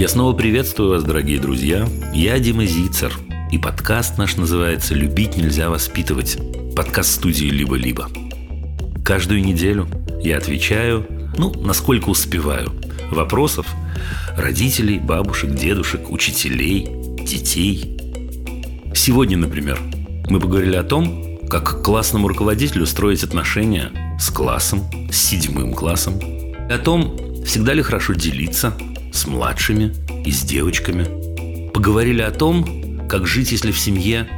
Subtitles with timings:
[0.00, 1.86] Я снова приветствую вас, дорогие друзья.
[2.14, 3.12] Я Дима Зицер.
[3.52, 6.38] И подкаст наш называется «Любить нельзя воспитывать».
[6.74, 8.08] Подкаст студии «Либо-либо».
[9.04, 9.88] Каждую неделю
[10.22, 12.72] я отвечаю, ну, насколько успеваю,
[13.10, 13.66] вопросов
[14.38, 16.88] родителей, бабушек, дедушек, учителей,
[17.22, 17.98] детей.
[18.94, 19.78] Сегодня, например,
[20.30, 24.80] мы поговорили о том, как классному руководителю строить отношения с классом,
[25.12, 28.74] с седьмым классом, и о том, всегда ли хорошо делиться
[29.12, 31.70] с младшими и с девочками.
[31.72, 34.28] Поговорили о том, как жить, если в семье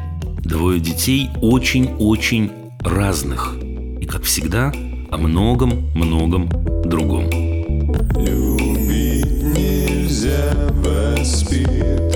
[0.44, 2.50] двое детей очень-очень
[2.80, 3.56] разных.
[4.00, 4.72] И, как всегда,
[5.10, 6.48] о многом-многом
[6.84, 7.30] другом.
[8.16, 12.11] Любить нельзя воспитывать.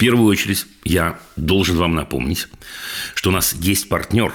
[0.00, 2.48] Первую очередь я должен вам напомнить,
[3.14, 4.32] что у нас есть партнер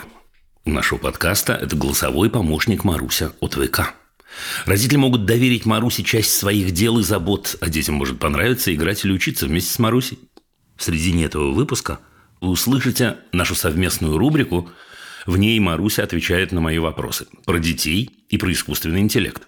[0.63, 1.53] нашего подкаста.
[1.53, 3.95] Это голосовой помощник Маруся от ВК.
[4.67, 9.11] Родители могут доверить Марусе часть своих дел и забот, а детям может понравиться играть или
[9.11, 10.19] учиться вместе с Марусей.
[10.77, 11.99] В середине этого выпуска
[12.41, 14.69] вы услышите нашу совместную рубрику.
[15.25, 19.47] В ней Маруся отвечает на мои вопросы про детей и про искусственный интеллект.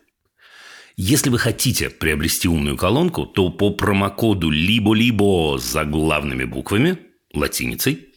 [1.00, 6.98] Если вы хотите приобрести умную колонку, то по промокоду «Либо-либо» с заглавными буквами,
[7.36, 8.08] латиницей,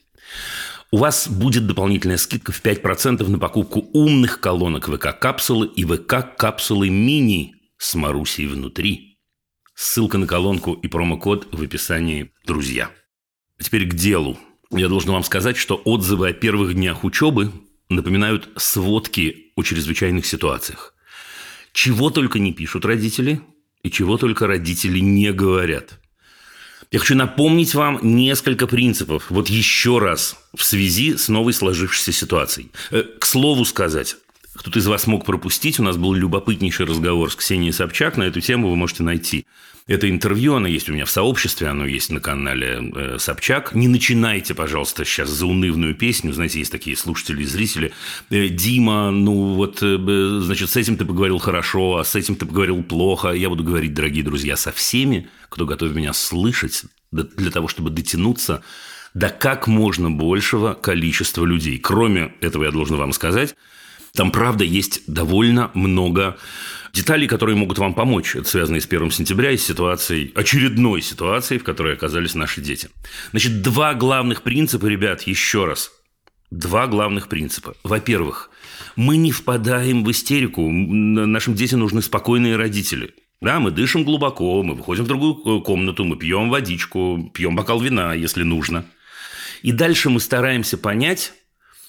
[0.91, 7.55] у вас будет дополнительная скидка в 5% на покупку умных колонок ВК-капсулы и ВК-капсулы мини
[7.77, 9.19] с Марусей внутри.
[9.75, 12.91] Ссылка на колонку и промокод в описании «Друзья».
[13.58, 14.39] А теперь к делу.
[14.70, 17.53] Я должен вам сказать, что отзывы о первых днях учебы
[17.91, 20.95] напоминают сводки о чрезвычайных ситуациях.
[21.73, 23.41] Чего только не пишут родители,
[23.83, 26.01] и чего только родители не говорят.
[26.91, 32.70] Я хочу напомнить вам несколько принципов, вот еще раз, в связи с новой сложившейся ситуацией.
[32.91, 34.17] Э, К слову сказать,
[34.55, 38.41] кто-то из вас мог пропустить, у нас был любопытнейший разговор с Ксенией Собчак, на эту
[38.41, 39.47] тему вы можете найти.
[39.90, 43.74] Это интервью, оно есть у меня в сообществе, оно есть на канале э, Собчак.
[43.74, 46.33] Не начинайте, пожалуйста, сейчас заунывную песню.
[46.33, 47.92] Знаете, есть такие слушатели и зрители.
[48.30, 49.96] Э, Дима, ну вот, э,
[50.42, 53.30] значит, с этим ты поговорил хорошо, а с этим ты поговорил плохо.
[53.30, 58.62] Я буду говорить, дорогие друзья, со всеми, кто готов меня слышать, для того, чтобы дотянуться
[59.14, 61.80] до как можно большего количества людей.
[61.80, 63.56] Кроме этого, я должен вам сказать,
[64.14, 66.36] там, правда, есть довольно много
[66.92, 68.36] деталей, которые могут вам помочь.
[68.36, 72.89] Это связано с 1 сентября, и с ситуацией, очередной ситуацией, в которой оказались наши дети.
[73.30, 75.92] Значит, два главных принципа, ребят, еще раз.
[76.50, 77.74] Два главных принципа.
[77.84, 78.50] Во-первых,
[78.96, 80.68] мы не впадаем в истерику.
[80.70, 83.14] Нашим детям нужны спокойные родители.
[83.40, 88.12] Да, мы дышим глубоко, мы выходим в другую комнату, мы пьем водичку, пьем бокал вина,
[88.12, 88.84] если нужно.
[89.62, 91.33] И дальше мы стараемся понять,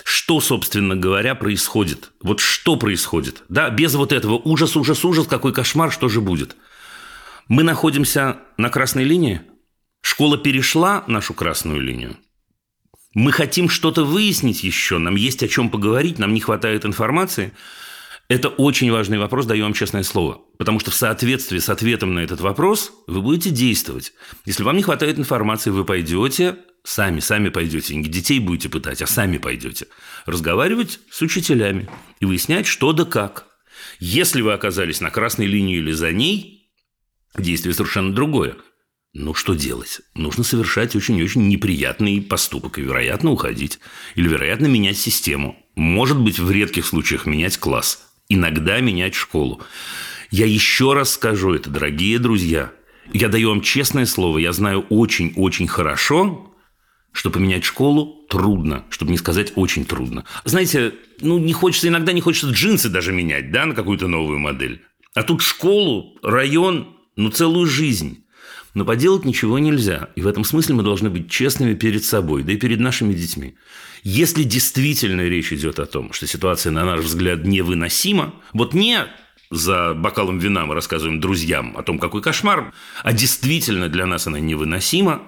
[0.03, 2.11] что, собственно говоря, происходит.
[2.21, 3.43] Вот что происходит.
[3.49, 6.55] Да, без вот этого ужас, ужас, ужас, какой кошмар, что же будет.
[7.47, 9.41] Мы находимся на красной линии.
[10.01, 12.17] Школа перешла нашу красную линию.
[13.13, 17.51] Мы хотим что-то выяснить еще, нам есть о чем поговорить, нам не хватает информации.
[18.31, 20.39] Это очень важный вопрос, даю вам честное слово.
[20.57, 24.13] Потому что в соответствии с ответом на этот вопрос вы будете действовать.
[24.45, 26.55] Если вам не хватает информации, вы пойдете,
[26.85, 29.87] сами, сами пойдете, не детей будете пытать, а сами пойдете.
[30.25, 31.89] Разговаривать с учителями
[32.21, 33.47] и выяснять, что да как.
[33.99, 36.71] Если вы оказались на красной линии или за ней,
[37.37, 38.55] действие совершенно другое.
[39.11, 39.99] Ну, что делать?
[40.15, 43.79] Нужно совершать очень-очень неприятный поступок и, вероятно, уходить.
[44.15, 45.57] Или, вероятно, менять систему.
[45.75, 48.07] Может быть, в редких случаях менять класс.
[48.33, 49.59] Иногда менять школу.
[50.29, 52.71] Я еще раз скажу это, дорогие друзья.
[53.11, 56.55] Я даю вам честное слово, я знаю очень-очень хорошо,
[57.11, 60.23] что поменять школу трудно, чтобы не сказать очень трудно.
[60.45, 64.81] Знаете, ну не хочется, иногда не хочется джинсы даже менять, да, на какую-то новую модель.
[65.13, 68.20] А тут школу, район, ну целую жизнь.
[68.73, 70.09] Но поделать ничего нельзя.
[70.15, 73.55] И в этом смысле мы должны быть честными перед собой, да и перед нашими детьми.
[74.03, 79.05] Если действительно речь идет о том, что ситуация, на наш взгляд, невыносима, вот не
[79.51, 82.73] за бокалом вина мы рассказываем друзьям о том, какой кошмар,
[83.03, 85.23] а действительно для нас она невыносима,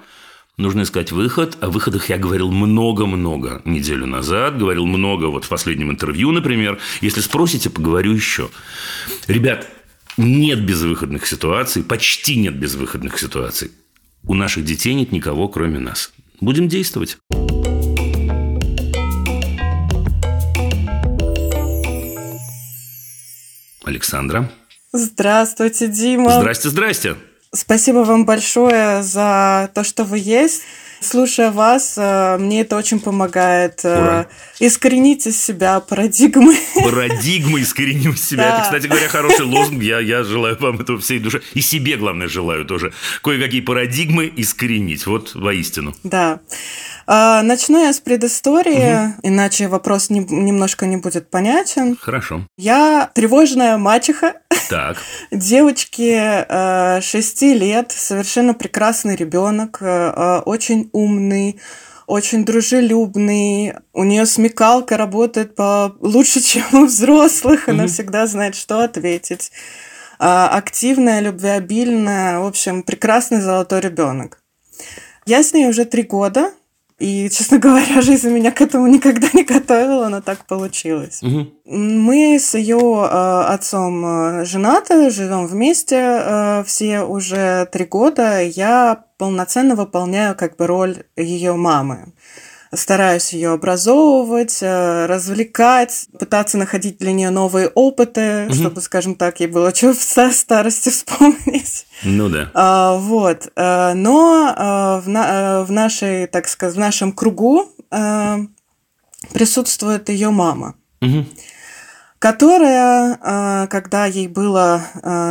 [0.57, 1.57] нужно искать выход.
[1.61, 6.79] О выходах я говорил много-много неделю назад, говорил много вот в последнем интервью, например.
[7.01, 8.49] Если спросите, поговорю еще.
[9.27, 9.67] Ребят,
[10.17, 13.71] нет безвыходных ситуаций, почти нет безвыходных ситуаций.
[14.25, 16.11] У наших детей нет никого, кроме нас.
[16.39, 17.17] Будем действовать.
[23.83, 24.51] Александра.
[24.93, 26.39] Здравствуйте, Дима.
[26.39, 27.15] Здрасте, здрасте.
[27.53, 30.63] Спасибо вам большое за то, что вы есть.
[31.03, 34.25] Слушая вас, э, мне это очень помогает э, Ура.
[34.59, 36.55] искоренить из себя парадигмы.
[36.75, 38.43] Парадигмы искореним себя.
[38.43, 38.53] Да.
[38.55, 39.81] Это, кстати говоря, хороший лозунг.
[39.83, 41.41] Я, я желаю вам этого всей душе.
[41.53, 42.93] И себе, главное, желаю тоже.
[43.23, 45.05] Кое-какие парадигмы искоренить.
[45.05, 45.93] Вот воистину.
[46.03, 46.39] Да.
[47.05, 51.97] А, Начну я с предыстории, иначе вопрос не- немножко не будет понятен.
[51.99, 52.47] Хорошо.
[52.57, 54.35] Я тревожная мачеха
[54.69, 54.97] Так.
[55.29, 59.81] девочки 6 лет, совершенно прекрасный ребенок,
[60.45, 61.59] очень умный,
[62.07, 63.73] очень дружелюбный.
[63.93, 67.67] У нее смекалка работает по лучше, чем у взрослых.
[67.67, 67.91] Она Мгм.
[67.91, 69.51] всегда знает, что ответить.
[70.19, 74.39] А, Активная, любвеобильная, в общем, прекрасный золотой ребенок.
[75.25, 76.51] Я с ней уже три года,
[77.03, 81.21] и, честно говоря, жизнь меня к этому никогда не готовила, но так получилось.
[81.21, 81.53] Мгм.
[81.65, 88.41] Мы с ее отцом э, женаты, живем вместе э, все уже три года.
[88.41, 92.13] Я полноценно выполняю как бы роль ее мамы.
[92.75, 98.53] Стараюсь ее образовывать, э, развлекать, пытаться находить для нее новые опыты, Мгм.
[98.53, 101.85] чтобы, скажем так, ей было что в ста- старости вспомнить.
[102.03, 102.49] Ну да.
[102.55, 103.51] А, вот.
[103.55, 108.39] а, Но а, в, на- в нашей, так сказать, в нашем кругу а,
[109.33, 111.27] присутствует ее мама, Мгм.
[112.19, 114.81] которая, когда ей было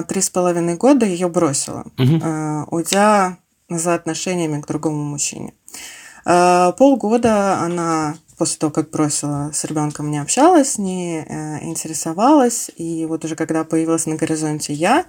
[0.09, 1.85] три с половиной года, ее бросила,
[2.23, 5.55] а, уйдя за отношениями к другому мужчине.
[6.25, 13.07] А, Полгода она после того, как бросила, с ребенком не общалась, не э, интересовалась, и
[13.07, 15.07] вот уже когда появилась на горизонте я,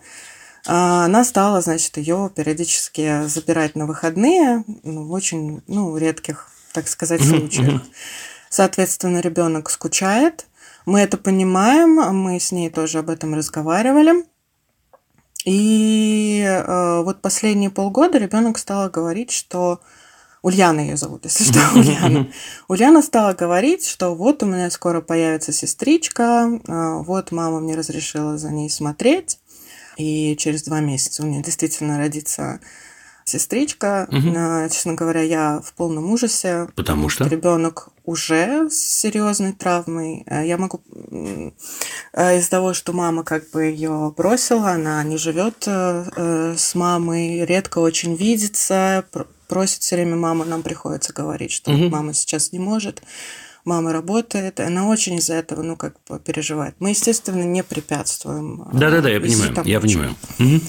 [0.67, 6.87] а, она стала, значит, ее периодически забирать на выходные ну, в очень ну, редких, так
[6.87, 7.81] сказать, случаях.
[8.49, 10.45] Соответственно, ребенок скучает.
[10.85, 14.25] Мы это понимаем, мы с ней тоже об этом разговаривали.
[15.43, 19.81] И э, вот последние полгода ребенок стала говорить, что
[20.43, 22.27] Ульяна ее зовут, если что, Ульяна.
[22.67, 28.37] Ульяна стала говорить, что вот у меня скоро появится сестричка, а, вот мама мне разрешила
[28.37, 29.39] за ней смотреть,
[29.95, 32.59] и через два месяца у нее действительно родится
[33.23, 34.07] сестричка.
[34.11, 36.67] А, Честно говоря, я в полном ужасе.
[36.75, 37.25] Потому что?
[37.25, 40.25] Ребенок уже с серьезной травмой.
[40.27, 40.81] А Я могу
[42.13, 47.45] из-за того, что мама как бы ее бросила, она не живет э, э, с мамой,
[47.45, 49.05] редко очень видится,
[49.53, 51.89] просит все время маму, нам приходится говорить, что Мгм.
[51.91, 53.03] мама сейчас не может.
[53.65, 56.75] Мама работает, она очень из-за этого, ну, как бы переживает.
[56.79, 58.63] Мы, естественно, не препятствуем.
[58.63, 59.53] а, Да-да-да, я понимаю.
[59.65, 60.15] Я понимаю.
[60.39, 60.61] Мгм.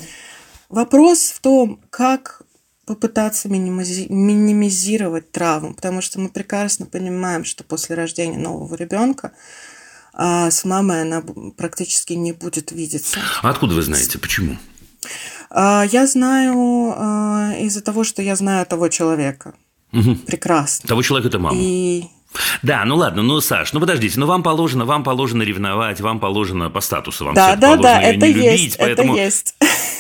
[0.69, 2.43] Вопрос в том, как
[2.87, 9.33] попытаться минимизи- минимизировать травму, потому что мы прекрасно понимаем, что после рождения нового ребенка
[10.13, 11.23] а, с мамой она
[11.57, 13.19] практически не будет видеться.
[13.43, 14.19] А откуда вы знаете?
[14.19, 14.59] Почему?
[15.55, 19.55] А, Я знаю а, из-за того, что я знаю того человека
[19.93, 20.17] Мгм.
[20.17, 20.89] прекрасно.
[20.89, 21.57] Того человека это мама.
[21.61, 22.05] И
[22.63, 26.69] Да, ну ладно, ну, Саш, ну подождите, ну вам положено, вам положено ревновать, вам положено
[26.71, 29.55] по статусу, вам да, да, положено да, это не любить, есть, поэтому это есть.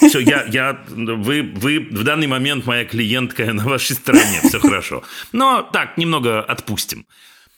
[0.09, 5.05] все, я, я, вы, вы в данный момент моя клиентка на вашей стороне, все хорошо.
[5.31, 7.07] Но так, немного отпустим.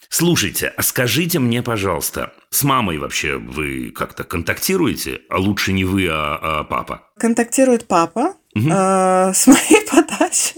[0.09, 5.21] Слушайте, а скажите мне, пожалуйста, с мамой вообще вы как-то контактируете?
[5.29, 7.03] А лучше не вы, а, а папа?
[7.19, 8.73] Контактирует папа Мгм.
[8.73, 10.55] э, с моей подачи.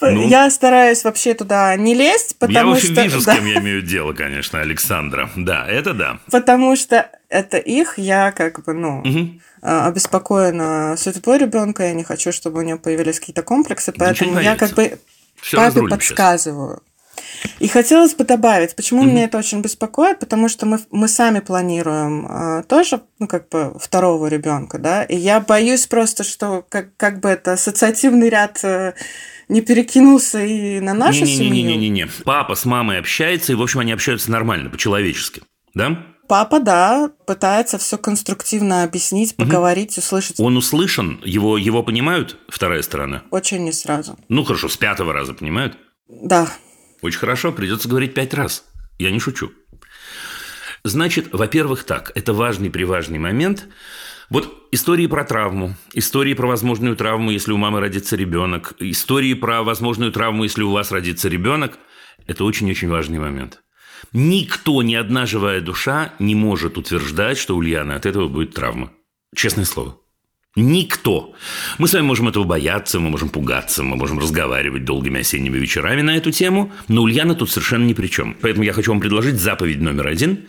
[0.00, 0.28] Ну?
[0.28, 3.02] Я стараюсь вообще туда не лезть, я, потому общем, что...
[3.02, 3.34] вижу, с да.
[3.34, 5.28] кем я имею дело, конечно, Александра.
[5.34, 6.20] Да, это да.
[6.30, 9.32] Потому что это их, я как бы, ну, э,
[9.62, 14.74] обеспокоена судьбой ребенка, я не хочу, чтобы у нее появились какие-то комплексы, поэтому я как
[14.74, 14.98] бы
[15.40, 16.48] Все папе разрулим сейчас.
[17.60, 19.10] И хотелось бы добавить, почему Мгм.
[19.10, 23.76] меня это очень беспокоит, потому что мы, мы сами планируем э, тоже, ну, как бы,
[23.80, 28.94] второго ребенка, да, и я боюсь просто, что как, как бы это ассоциативный ряд э,
[29.48, 31.52] не перекинулся и на нашу семью.
[31.52, 32.08] Не-не-не-не-не.
[32.24, 35.42] Папа с мамой общается, и, в общем, они общаются нормально, по-человечески.
[35.74, 35.98] Да?
[36.28, 40.38] Папа, да, пытается все конструктивно объяснить, поговорить, услышать.
[40.38, 43.22] Он услышан, его, его понимают, вторая сторона?
[43.30, 44.18] Очень не сразу.
[44.28, 45.78] Ну, хорошо, с пятого раза понимают?
[46.06, 46.46] Да.
[47.02, 48.64] Очень хорошо, придется говорить пять раз.
[48.98, 49.52] Я не шучу.
[50.84, 53.68] Значит, во-первых, так, это важный приважный момент.
[54.30, 59.62] Вот истории про травму, истории про возможную травму, если у мамы родится ребенок, истории про
[59.62, 61.78] возможную травму, если у вас родится ребенок,
[62.26, 63.62] это очень-очень важный момент.
[64.12, 68.92] Никто, ни одна живая душа не может утверждать, что у Ульяны от этого будет травма.
[69.34, 69.98] Честное слово.
[70.60, 71.34] Никто.
[71.78, 76.02] Мы с вами можем этого бояться, мы можем пугаться, мы можем разговаривать долгими осенними вечерами
[76.02, 78.36] на эту тему, но Ульяна тут совершенно ни при чем.
[78.40, 80.48] Поэтому я хочу вам предложить заповедь номер один.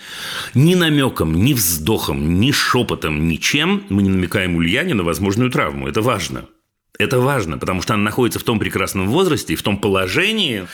[0.55, 5.87] Ни намеком, ни вздохом, ни шепотом, ничем мы не намекаем Ульяне на возможную травму.
[5.87, 6.45] Это важно.
[6.97, 10.65] Это важно, потому что она находится в том прекрасном возрасте и в том положении,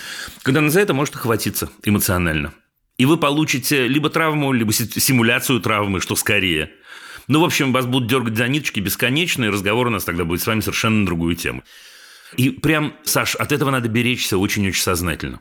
[0.44, 2.54] когда она за это может охватиться эмоционально.
[2.98, 6.72] И вы получите либо травму, либо симуляцию травмы, что скорее–
[7.28, 10.42] ну, в общем, вас будут дергать за ниточки бесконечно, и разговор у нас тогда будет
[10.42, 11.64] с вами совершенно на другую тему.
[12.38, 15.40] И прям, Саш, от этого надо беречься очень-очень сознательно.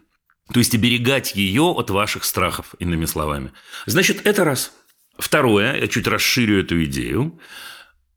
[0.53, 3.53] То есть оберегать ее от ваших страхов, иными словами.
[3.87, 4.73] Значит, это раз.
[5.19, 7.39] Второе, я чуть расширю эту идею.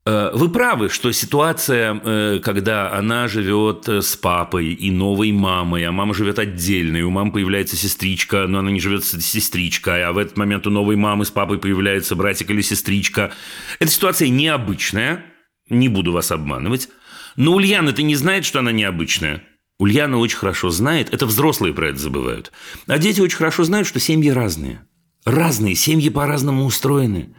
[0.08, 5.84] Э, вы правы, что ситуация, э, когда она живет э, с папой и новой мамой,
[5.84, 10.04] а мама живет отдельно, и у мамы появляется сестричка, но она не живет с сестричкой,
[10.04, 13.32] а в этот момент у новой мамы с папой появляется братик или сестричка.
[13.80, 15.26] Эта ситуация необычная,
[15.68, 16.88] не буду вас обманывать.
[17.36, 19.42] Но Ульяна это не знает, что она необычная.
[19.78, 22.50] Ульяна очень хорошо знает, это взрослые про это забывают.
[22.86, 24.86] А дети очень хорошо знают, что семьи разные.
[25.26, 27.34] Разные, семьи по-разному устроены.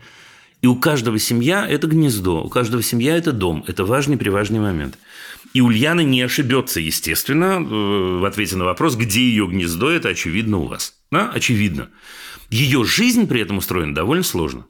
[0.61, 3.63] И у каждого семья– это гнездо, у каждого семья– это дом.
[3.67, 4.97] Это важный приважный момент.
[5.53, 10.57] И Ульяна не ошибется, естественно, э, в ответе на вопрос, где ее гнездо, это очевидно
[10.57, 10.95] у вас.
[11.11, 11.31] Да?
[11.33, 11.89] Очевидно.
[12.49, 14.65] Ее жизнь при этом устроена довольно сложно.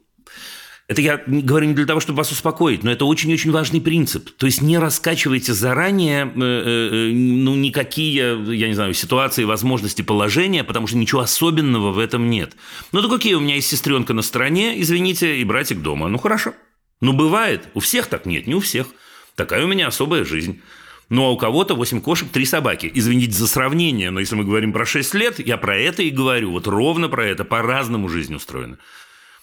[0.90, 4.28] Это я говорю не для того, чтобы вас успокоить, но это очень-очень важный принцип.
[4.36, 10.64] То есть не раскачивайте заранее э, э, ну, никакие, я не знаю, ситуации, возможности, положения,
[10.64, 12.56] потому что ничего особенного в этом нет.
[12.90, 16.08] Ну так окей, у меня есть сестренка на стороне, извините, и братик дома.
[16.08, 16.54] Ну хорошо.
[17.00, 17.68] Ну бывает.
[17.74, 18.88] У всех так нет, не у всех.
[19.36, 20.60] Такая у меня особая жизнь.
[21.08, 22.90] Ну, а у кого-то 8 кошек, 3 собаки.
[22.92, 26.50] Извините за сравнение, но если мы говорим про 6 лет, я про это и говорю.
[26.50, 27.44] Вот ровно про это.
[27.44, 28.78] По-разному жизнь устроена.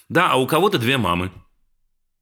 [0.10, 1.32] Да, а у кого-то две мамы.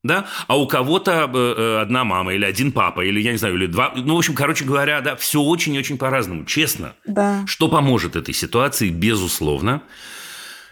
[0.03, 3.55] Да, а у кого-то э, э, одна мама или один папа, или, я не знаю,
[3.55, 3.91] или два.
[3.95, 6.93] Ну, в общем, короче говоря, да, все очень-очень по-разному, честно.
[7.07, 7.43] Да.
[7.47, 9.81] Что поможет этой ситуации, безусловно.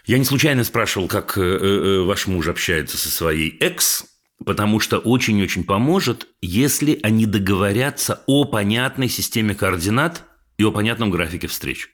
[0.06, 4.04] Я не случайно спрашивал, как э, ваш муж общается со своей экс,
[4.44, 10.22] потому что очень-очень поможет, если они договорятся о понятной системе координат
[10.58, 11.88] и о понятном графике встреч.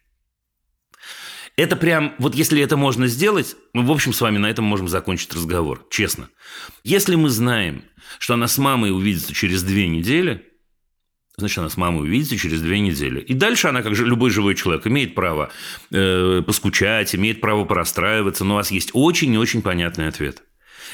[1.60, 4.88] Это прям, вот если это можно сделать, мы, в общем, с вами на этом можем
[4.88, 6.30] закончить разговор, честно.
[6.84, 7.84] Если мы знаем,
[8.18, 10.42] что она с мамой увидится через две недели,
[11.36, 13.20] значит, она с мамой увидится через две недели.
[13.20, 15.50] И дальше она, как же любой живой человек, имеет право
[15.90, 20.42] э, поскучать, имеет право порастраиваться, но у вас есть очень и очень понятный ответ.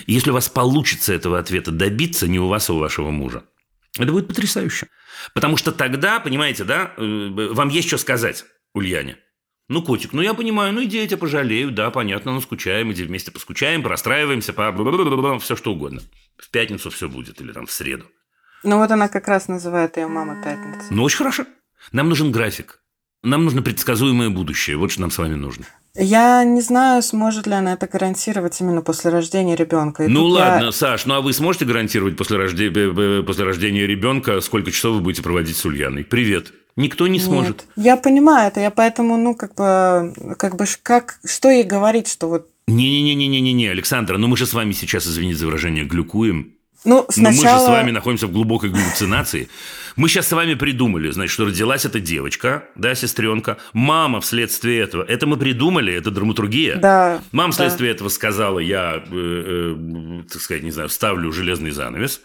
[0.06, 3.44] И если у вас получится этого ответа добиться, не у вас, а у вашего мужа,
[4.00, 4.88] это будет потрясающе.
[5.32, 8.44] Потому что тогда, понимаете, да, э, вам есть что сказать
[8.74, 9.18] Ульяне.
[9.68, 13.02] Ну, котик, ну я понимаю, ну иди, я тебя пожалею, да, понятно, ну скучаем, иди
[13.02, 16.02] вместе поскучаем, простраиваемся, по все что угодно.
[16.36, 18.06] В пятницу все будет или там в среду.
[18.62, 20.86] Ну вот она как раз называет ее мама пятница.
[20.90, 21.46] Ну очень хорошо.
[21.92, 22.80] Нам нужен график.
[23.22, 24.76] Нам нужно предсказуемое будущее.
[24.76, 25.66] Вот что нам с вами нужно.
[25.94, 30.04] Я не знаю, сможет ли она это гарантировать именно после рождения ребенка.
[30.04, 30.72] И ну ладно, я...
[30.72, 32.70] Саш, ну а вы сможете гарантировать после, рожде...
[32.70, 36.04] после рождения ребенка, сколько часов вы будете проводить с Ульяной?
[36.04, 36.52] Привет.
[36.76, 37.66] Никто не сможет.
[37.76, 42.08] Нет, я понимаю это, я поэтому, ну, как бы, как бы, как, что ей говорить,
[42.08, 42.48] что вот...
[42.66, 46.52] Не-не-не-не-не-не, Александра, ну мы же с вами сейчас, извините за выражение, глюкуем.
[46.84, 47.32] Ну, сначала...
[47.32, 49.48] Но мы же с вами находимся в глубокой галлюцинации.
[49.96, 53.56] Мы сейчас с вами придумали, значит, что родилась эта девочка, да, сестренка.
[53.72, 55.02] Мама вследствие этого.
[55.02, 56.76] Это мы придумали, это драматургия.
[56.76, 57.22] Да.
[57.32, 57.96] Мама вследствие да.
[57.96, 62.20] этого сказала, я, э, э, так сказать, не знаю, ставлю железный занавес.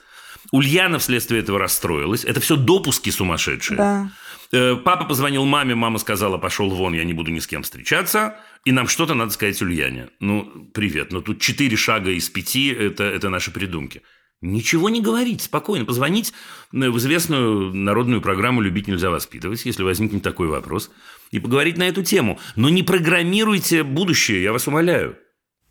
[0.52, 2.26] Ульяна вследствие этого расстроилась.
[2.26, 3.78] Это все допуски сумасшедшие.
[3.78, 4.10] Да.
[4.52, 8.38] Э, папа позвонил маме, мама сказала, пошел вон, я не буду ни с кем встречаться.
[8.66, 10.10] И нам что-то надо сказать Ульяне.
[10.20, 14.02] Ну, привет, но тут четыре шага из пяти это,– это наши придумки.
[14.42, 16.34] Ничего не говорить, спокойно позвонить
[16.72, 20.90] в известную народную программу «Любить нельзя воспитывать», если возникнет такой вопрос,
[21.30, 22.40] и поговорить на эту тему.
[22.56, 25.16] Но не программируйте будущее, я вас умоляю.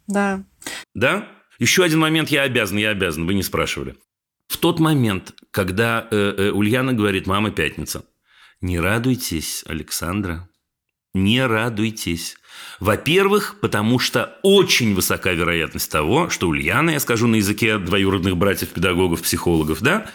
[0.06, 0.44] Да.
[0.94, 1.28] Да?
[1.58, 3.96] Еще один момент я обязан, я обязан, вы не спрашивали.
[4.46, 8.04] В тот момент, когда э, э, Ульяна говорит «мама пятница»,
[8.60, 10.48] не радуйтесь, Александра,
[11.14, 12.36] не радуйтесь.
[12.78, 19.22] Во-первых, потому что очень высока вероятность того, что Ульяна, я скажу на языке двоюродных братьев-педагогов,
[19.22, 20.06] психологов, да,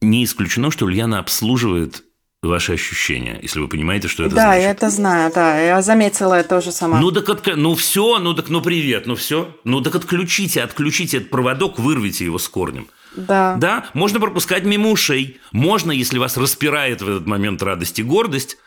[0.00, 2.04] не исключено, что Ульяна обслуживает
[2.40, 4.60] ваши ощущения, если вы понимаете, что это да, значит.
[4.60, 7.00] Да, я это знаю, да, я заметила это тоже сама.
[7.00, 7.56] Ну так, отк...
[7.56, 12.24] ну все, ну так, ну привет, ну все, ну так отключите, отключите этот проводок, вырвите
[12.24, 12.86] его с корнем.
[13.16, 13.56] Да.
[13.58, 15.40] Да, можно пропускать мимо ушей.
[15.52, 18.58] Можно, если вас распирает в этот момент радость и гордость,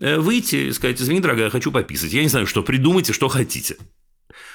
[0.00, 2.12] э, выйти и сказать, извини, дорогая, хочу пописать.
[2.12, 3.76] Я не знаю, что, придумайте, что хотите.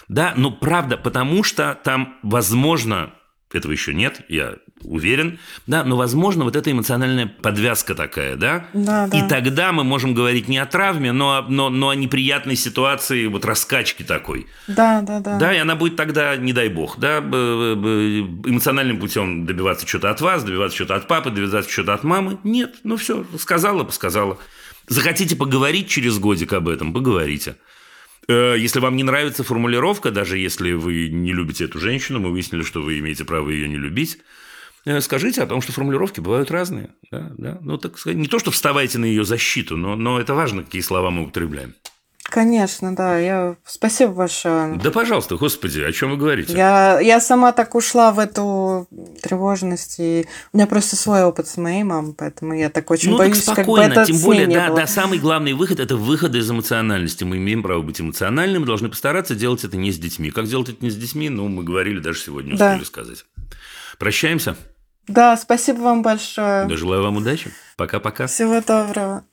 [0.07, 3.13] Да, но правда, потому что там, возможно,
[3.55, 8.67] этого еще нет, я уверен, да, но, возможно, вот эта эмоциональная подвязка такая, да?
[8.73, 9.17] Да, да.
[9.17, 13.27] И тогда мы можем говорить не о травме, но, о- но, но о неприятной ситуации,
[13.27, 14.47] вот раскачки такой.
[14.67, 15.37] Да, да, да.
[15.37, 20.43] Да, и она будет тогда, не дай бог, да, эмоциональным путем добиваться что-то от вас,
[20.43, 22.37] добиваться что-то от папы, добиваться что-то от мамы.
[22.43, 24.37] Нет, ну все, сказала, сказала.
[24.87, 27.55] Захотите поговорить через годик об этом, поговорите.
[28.27, 32.63] Э, Если вам не нравится формулировка, даже если вы не любите эту женщину, мы выяснили,
[32.63, 34.19] что вы имеете право ее не любить,
[34.85, 36.89] э, скажите о том, что формулировки бывают разные.
[37.11, 37.57] Да, да.
[37.61, 40.81] Ну, так сказать, не то, что вставайте на ее защиту, но, но это важно, какие
[40.81, 41.73] слова мы употребляем.
[42.33, 43.19] Конечно, да.
[43.19, 43.57] Я...
[43.63, 44.73] Спасибо большое.
[44.83, 46.57] Да, пожалуйста, господи, о чем вы говорите?
[46.57, 48.87] Я, я сама так ушла в эту
[49.21, 53.17] тревожность, и у меня просто свой опыт с моей мамой, поэтому я так очень ну,
[53.17, 54.79] так боюсь, как бы спокойно, это тем более, да, было.
[54.79, 57.23] да, самый главный выход– это выход из эмоциональности.
[57.23, 60.31] Мы имеем право быть эмоциональными, мы должны постараться делать это не с детьми.
[60.31, 62.71] Как делать это не с детьми, ну, мы говорили, даже сегодня Да.
[62.71, 63.25] успели сказать.
[63.99, 64.55] Прощаемся.
[65.07, 66.65] Да, спасибо вам большое.
[66.65, 67.51] Да, желаю вам удачи.
[67.77, 68.25] Пока-пока.
[68.25, 69.23] Всего доброго.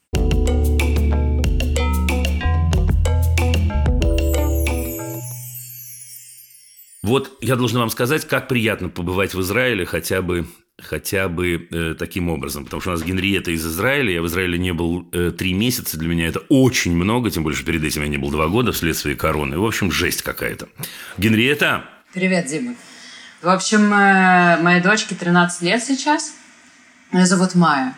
[7.10, 10.46] Вот я должен вам сказать, как приятно побывать в Израиле хотя бы
[10.80, 12.64] хотя бы э, таким образом.
[12.64, 14.12] Потому что у нас Генриетта из Израиля.
[14.12, 15.98] Я в Израиле не был э, три месяца.
[15.98, 17.28] Для меня это очень много.
[17.32, 19.58] Тем более, что перед этим я не был два года вследствие короны.
[19.58, 20.68] В общем, жесть какая-то.
[21.18, 22.76] Генриетта, Привет, Дима.
[23.42, 26.32] В общем, э, моей дочке 13 лет сейчас.
[27.12, 27.96] Ее зовут Майя.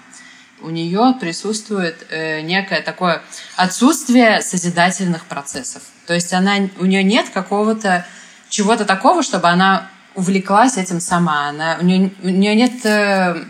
[0.62, 3.20] У нее присутствует э, некое такое
[3.56, 5.82] отсутствие созидательных процессов.
[6.06, 8.06] То есть она, у нее нет какого-то
[8.52, 11.48] чего-то такого, чтобы она увлеклась этим сама.
[11.48, 13.42] Она, у, нее, у нее нет, э,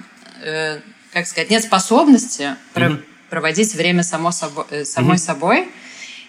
[0.43, 0.79] э,
[1.13, 5.69] как сказать, нет способности про- проводить время само собой, э, самой собой.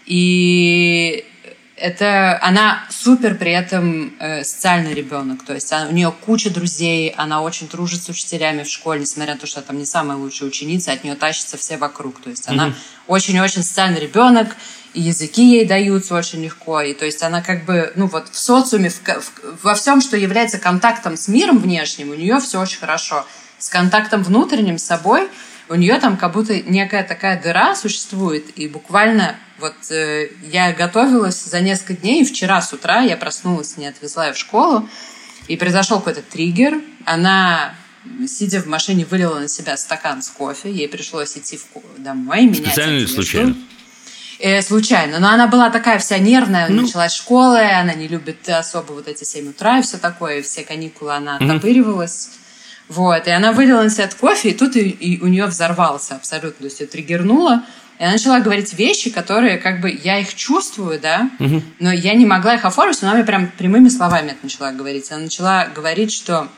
[0.08, 1.24] И
[1.84, 5.44] это она супер при этом э, социальный ребенок.
[5.46, 9.34] То есть она- у нее куча друзей, она очень дружит с учителями в школе, несмотря
[9.34, 12.22] на то, что она там не самая лучшая ученица, от нее тащатся все вокруг.
[12.22, 12.68] То есть она
[13.08, 14.56] очень-очень социальный ребенок,
[14.94, 16.80] и языки ей даются очень легко.
[16.82, 20.16] И то есть она как бы, ну вот в социуме, в в- во всем, что
[20.16, 23.26] является контактом с миром внешним, у нее все очень хорошо.
[23.60, 25.28] С контактом внутренним с собой
[25.70, 28.58] у нее там как будто некая такая дыра существует.
[28.58, 33.78] И буквально вот э, я готовилась за несколько дней, и вчера с утра я проснулась,
[33.78, 34.90] не отвезла ее в школу,
[35.48, 36.82] и произошел какой-то триггер.
[37.06, 37.74] Она,
[38.28, 40.70] сидя в машине, вылила на себя стакан с кофе.
[40.70, 41.64] Ей пришлось идти в
[41.98, 43.56] домой, менять специально или случайно?
[44.40, 45.20] Э, случайно.
[45.20, 46.82] Но она была такая вся нервная, Ну.
[46.82, 51.14] началась школа, она не любит особо вот эти 7 утра и все такое, все каникулы
[51.14, 52.32] она оттопыривалась.
[52.90, 56.60] Вот, и она вылила на себя кофе, и тут и, и у нее взорвался абсолютно,
[56.60, 57.64] то есть ее триггернуло.
[58.04, 61.30] Она начала говорить вещи, которые как бы я их чувствую, да,
[61.80, 65.10] но я не могла их оформить, но она мне прям прямыми словами это начала говорить.
[65.12, 66.50] Она начала говорить, что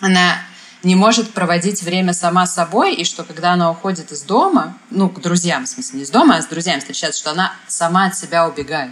[0.00, 0.36] она
[0.82, 5.20] не может проводить время сама собой, и что когда она уходит из дома, ну, к
[5.20, 8.46] друзьям, в смысле, не из дома, а с друзьями встречается, что она сама от себя
[8.46, 8.90] убегает.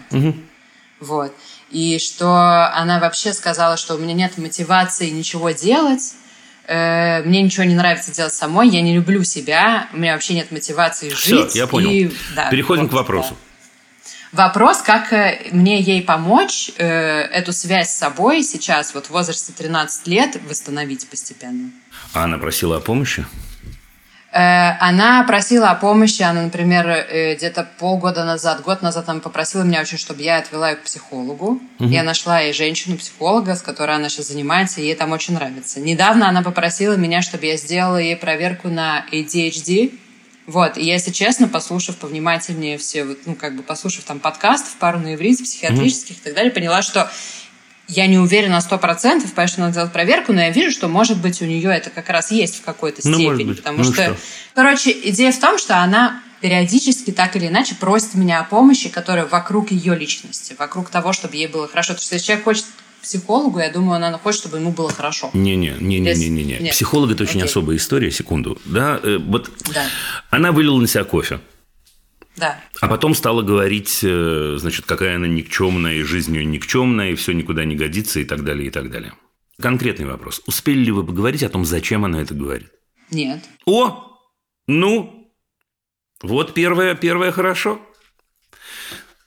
[1.01, 1.35] Вот.
[1.71, 6.15] И что она вообще сказала, что у меня нет мотивации ничего делать,
[6.71, 10.51] э, мне ничего не нравится делать самой, я не люблю себя, у меня вообще нет
[10.53, 11.55] мотивации Все, жить.
[11.57, 11.91] я понял.
[11.91, 13.37] И, да, Переходим вот, к вопросу.
[14.33, 14.47] да.
[14.47, 19.53] Вопрос, как э, мне ей помочь э, эту связь с собой сейчас, вот в возрасте
[19.53, 21.71] 13 лет, восстановить постепенно.
[22.15, 23.27] А она просила о помощи?
[24.33, 29.63] Э, Она просила о помощи, она, например, э, где-то полгода назад, год назад она попросила
[29.63, 31.61] меня очень, чтобы я отвела ее к психологу.
[31.79, 35.81] Я нашла ей женщину-психолога, с которой она сейчас занимается, и ей там очень нравится.
[35.81, 39.93] Недавно она попросила меня, чтобы я сделала ей проверку на ADHD.
[40.47, 45.15] Вот, и если честно, послушав повнимательнее все, ну, как бы послушав там подкастов, пару на
[45.15, 47.11] иврите, психиатрических и так далее, поняла, что
[47.91, 51.19] я не уверена на сто процентов, поэтому надо сделать проверку, но я вижу, что, может
[51.21, 53.45] быть, у нее это как раз есть в какой-то Ну, степени.
[53.49, 53.59] быть.
[53.59, 54.17] Потому Ну, что, что?
[54.55, 59.27] короче, идея в том, что она периодически так или иначе просит меня о помощи, которая
[59.27, 61.93] вокруг ее личности, вокруг того, чтобы ей было хорошо.
[61.95, 62.65] То есть, если человек хочет
[63.03, 65.31] психологу, я думаю, она хочет, чтобы ему было хорошо.
[65.33, 66.71] Не-не, не-не-не-не.
[66.71, 67.45] Психолог– это очень Окей.
[67.51, 68.61] особая история, секунду.
[68.65, 69.83] Да, э, вот Да.
[70.31, 71.41] она вылила на себя кофе.
[72.37, 72.61] Да.
[72.81, 77.33] А потом стала говорить, э, значит, какая она никчемная, и жизнь ее никчемная, и все
[77.33, 79.15] никуда не годится, и так далее, и так далее.
[79.61, 80.41] Конкретный вопрос.
[80.47, 82.71] Успели ли вы поговорить о том, зачем она это говорит?
[83.11, 83.45] Нет.
[83.67, 84.19] О,
[84.67, 85.33] ну,
[86.23, 87.81] вот первое, первое хорошо.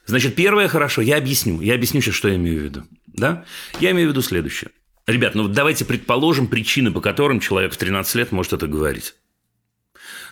[0.06, 1.60] Значит, первое хорошо, я объясню.
[1.60, 2.84] Я объясню сейчас, что я имею в виду.
[3.06, 3.44] Да?
[3.80, 4.70] Я имею в виду следующее.
[5.06, 9.14] Ребят, ну вот давайте предположим причины, по которым человек в 13 лет может это говорить.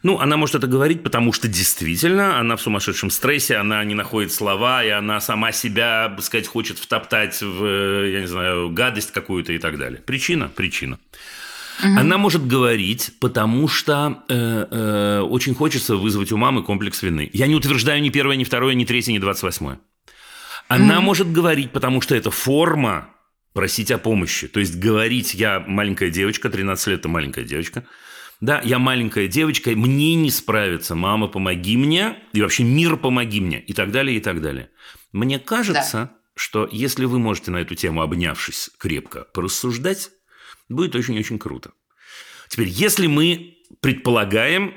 [0.02, 4.32] Ну, она может это говорить, потому что действительно она в сумасшедшем стрессе, она не находит
[4.32, 9.52] слова, и она сама себя, так сказать, хочет втоптать в, я не знаю, гадость какую-то
[9.52, 10.00] и так далее.
[10.00, 10.48] Причина?
[10.48, 10.98] Причина.
[11.78, 12.00] Угу.
[12.00, 17.30] Она может говорить, потому что э, э, очень хочется вызвать у мамы комплекс вины.
[17.32, 19.78] Я не утверждаю ни первое, ни второе, ни третье, ни двадцать восьмое.
[20.66, 21.06] Она угу.
[21.06, 23.08] может говорить, потому что это форма
[23.52, 24.48] просить о помощи.
[24.48, 27.84] То есть говорить, я маленькая девочка, 13 лет– это маленькая девочка–
[28.42, 33.60] да, я маленькая девочка, мне не справиться, мама, помоги мне, и вообще мир, помоги мне,
[33.60, 34.70] и так далее, и так далее.
[35.12, 36.16] Мне кажется, да.
[36.34, 40.10] что если вы можете на эту тему, обнявшись крепко, порассуждать,
[40.68, 41.70] будет очень-очень круто.
[42.48, 44.74] Теперь, если мы предполагаем,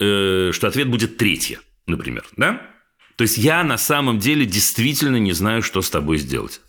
[0.00, 2.70] э, что ответ будет третье, например, да?
[3.16, 6.62] То есть я на самом деле действительно не знаю, что с тобой сделать.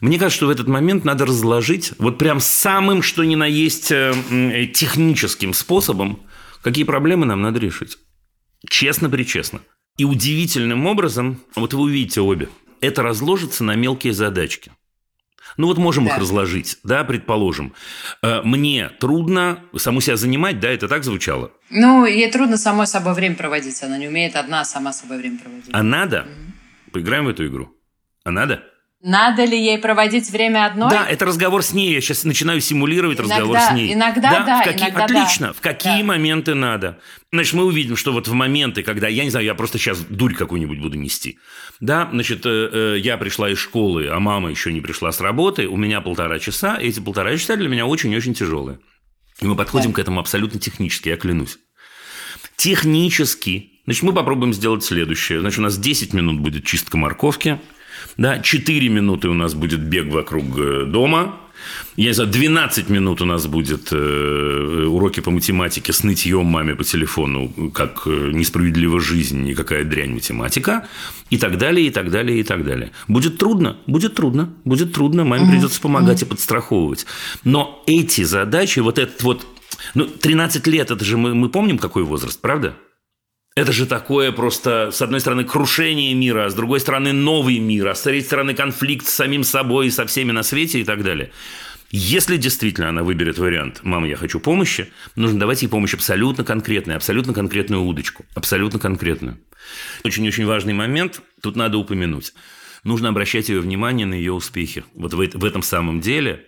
[0.00, 3.90] Мне кажется, что в этот момент надо разложить вот прям самым, что ни на есть
[3.90, 6.22] э, э, техническим способом,
[6.62, 7.98] какие проблемы нам надо решить.
[8.68, 9.60] Честно-причестно.
[9.96, 12.48] И удивительным образом, вот вы увидите обе,
[12.80, 14.72] это разложится на мелкие задачки.
[15.56, 16.12] Ну вот можем да.
[16.12, 17.74] их разложить, да, предположим.
[18.22, 21.52] Э, мне трудно саму себя занимать, да, это так звучало?
[21.70, 25.70] Ну, ей трудно самой собой время проводить, она не умеет одна сама собой время проводить.
[25.72, 26.22] А надо?
[26.22, 26.92] Угу.
[26.92, 27.74] Поиграем в эту игру.
[28.24, 28.64] А надо?
[29.02, 30.90] Надо ли ей проводить время одной?
[30.90, 31.92] Да, это разговор с ней.
[31.92, 33.92] Я сейчас начинаю симулировать иногда, разговор с ней.
[33.94, 34.44] Иногда, да.
[34.44, 34.90] да в какие...
[34.90, 35.46] иногда, Отлично.
[35.48, 35.52] Да.
[35.54, 36.04] В какие да.
[36.04, 37.00] моменты надо?
[37.32, 40.34] Значит, мы увидим, что вот в моменты, когда, я не знаю, я просто сейчас дурь
[40.34, 41.38] какую-нибудь буду нести.
[41.80, 45.66] Да, значит, э, э, я пришла из школы, а мама еще не пришла с работы,
[45.66, 48.78] у меня полтора часа, и эти полтора часа для меня очень-очень тяжелые.
[49.40, 49.96] И мы подходим да.
[49.96, 51.58] к этому абсолютно технически, я клянусь.
[52.54, 55.40] Технически, значит, мы попробуем сделать следующее.
[55.40, 57.58] Значит, у нас 10 минут будет чистка морковки–
[58.16, 61.36] да, 4 минуты у нас будет бег вокруг э, дома.
[61.96, 66.84] Я знаю, 12 минут у нас будет э, уроки по математике с нытьем маме по
[66.84, 70.88] телефону, как э, несправедлива жизнь и какая дрянь математика,
[71.30, 72.92] и так далее, и так далее, и так далее.
[73.08, 75.52] Будет трудно, будет трудно, будет трудно, маме угу.
[75.52, 76.26] придется помогать угу.
[76.26, 77.06] и подстраховывать.
[77.44, 79.46] Но эти задачи, вот этот вот,
[79.94, 82.74] ну, 13 лет, это же мы, мы помним, какой возраст, правда?
[83.54, 87.88] Это же такое просто, с одной стороны, крушение мира, а с другой стороны, новый мир,
[87.88, 91.02] а с третьей стороны, конфликт с самим собой и со всеми на свете и так
[91.02, 91.32] далее.
[91.90, 96.96] Если действительно она выберет вариант «мама, я хочу помощи», нужно давать ей помощь абсолютно конкретную,
[96.96, 99.38] абсолютно конкретную удочку, абсолютно конкретную.
[100.02, 102.32] Очень-очень важный момент тут надо упомянуть.
[102.84, 104.84] Нужно обращать ее внимание на ее успехи.
[104.94, 106.46] Вот в, в этом самом деле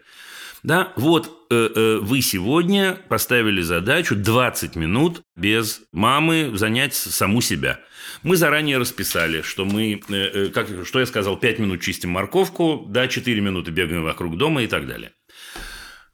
[0.64, 7.81] да, вот э, э, вы сегодня поставили задачу 20 минут без мамы занять саму себя.
[8.22, 12.87] Мы заранее расписали, что мы, э, э как, что я сказал, 5 минут чистим морковку,
[12.88, 15.12] да, 4 минуты бегаем вокруг дома и так далее.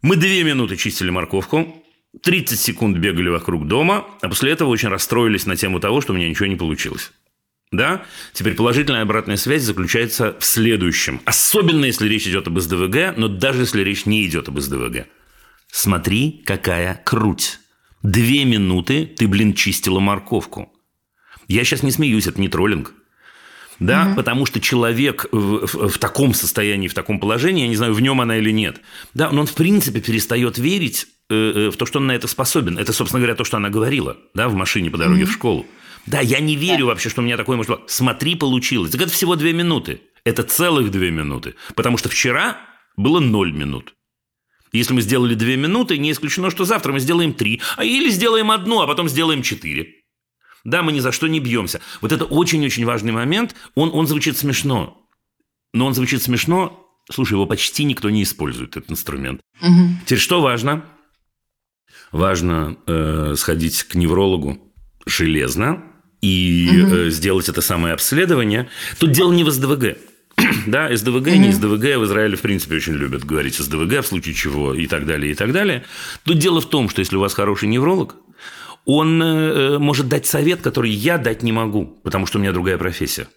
[0.03, 1.85] Мы 2 минуты чистили морковку,
[2.21, 6.17] 30 секунд бегали вокруг дома, а после этого очень расстроились на тему того, что у
[6.17, 7.13] меня ничего не получилось.
[7.73, 8.05] Да?
[8.33, 11.21] Теперь положительная обратная связь заключается в следующем.
[11.25, 15.07] Особенно, если речь идет об СДВГ, но даже если речь не идет об СДВГ.
[15.71, 17.61] Смотри, какая круть.
[18.03, 20.73] Две минуты ты, блин, чистила морковку.
[21.47, 22.93] Я сейчас не смеюсь, это не троллинг.
[23.79, 24.17] Да, угу.
[24.17, 28.01] потому что человек в, в, в таком состоянии, в таком положении, я не знаю, в
[28.03, 28.83] нем она или нет,
[29.15, 32.29] да, но он в принципе перестает верить э, э, в то, что он на это
[32.29, 32.77] способен.
[32.77, 35.31] Это, собственно говоря, то, что она говорила, да, в машине по дороге угу.
[35.31, 35.67] в школу.
[36.11, 37.89] Да, я не верю вообще, что у меня такое может быть.
[37.89, 38.91] Смотри, получилось.
[38.91, 40.03] Так это всего две минуты.
[40.25, 41.55] Это целых две минуты.
[41.77, 42.59] Потому что вчера
[42.97, 43.95] было ноль минут.
[44.73, 47.61] Если мы сделали две минуты, не исключено, что завтра мы сделаем три.
[47.77, 49.95] А или сделаем одну, а потом сделаем четыре.
[50.65, 51.81] Да, мы ни за что не бьемся.
[52.01, 53.55] Вот это очень-очень важный момент.
[53.77, 55.07] Он, он звучит смешно.
[55.73, 56.89] Но он звучит смешно.
[57.09, 59.41] Слушай, его почти никто не использует, этот инструмент.
[59.63, 59.89] Угу.
[60.07, 60.85] Теперь что важно?
[62.11, 64.59] Важно э, сходить к неврологу
[65.07, 65.85] железно,
[66.21, 67.11] и угу.
[67.11, 68.69] сделать это самое обследование.
[68.99, 69.97] Тут дело не в СДВГ.
[70.67, 71.37] да, СДВГ, угу.
[71.37, 75.07] не СДВГ, в Израиле, в принципе, очень любят говорить СДВГ, в случае чего, и так
[75.07, 75.85] далее, и так далее.
[76.25, 78.17] Тут дело в том, что если у вас хороший невролог,
[78.85, 82.79] он э, может дать совет, который я дать не могу, потому что у меня другая
[82.79, 83.29] профессия.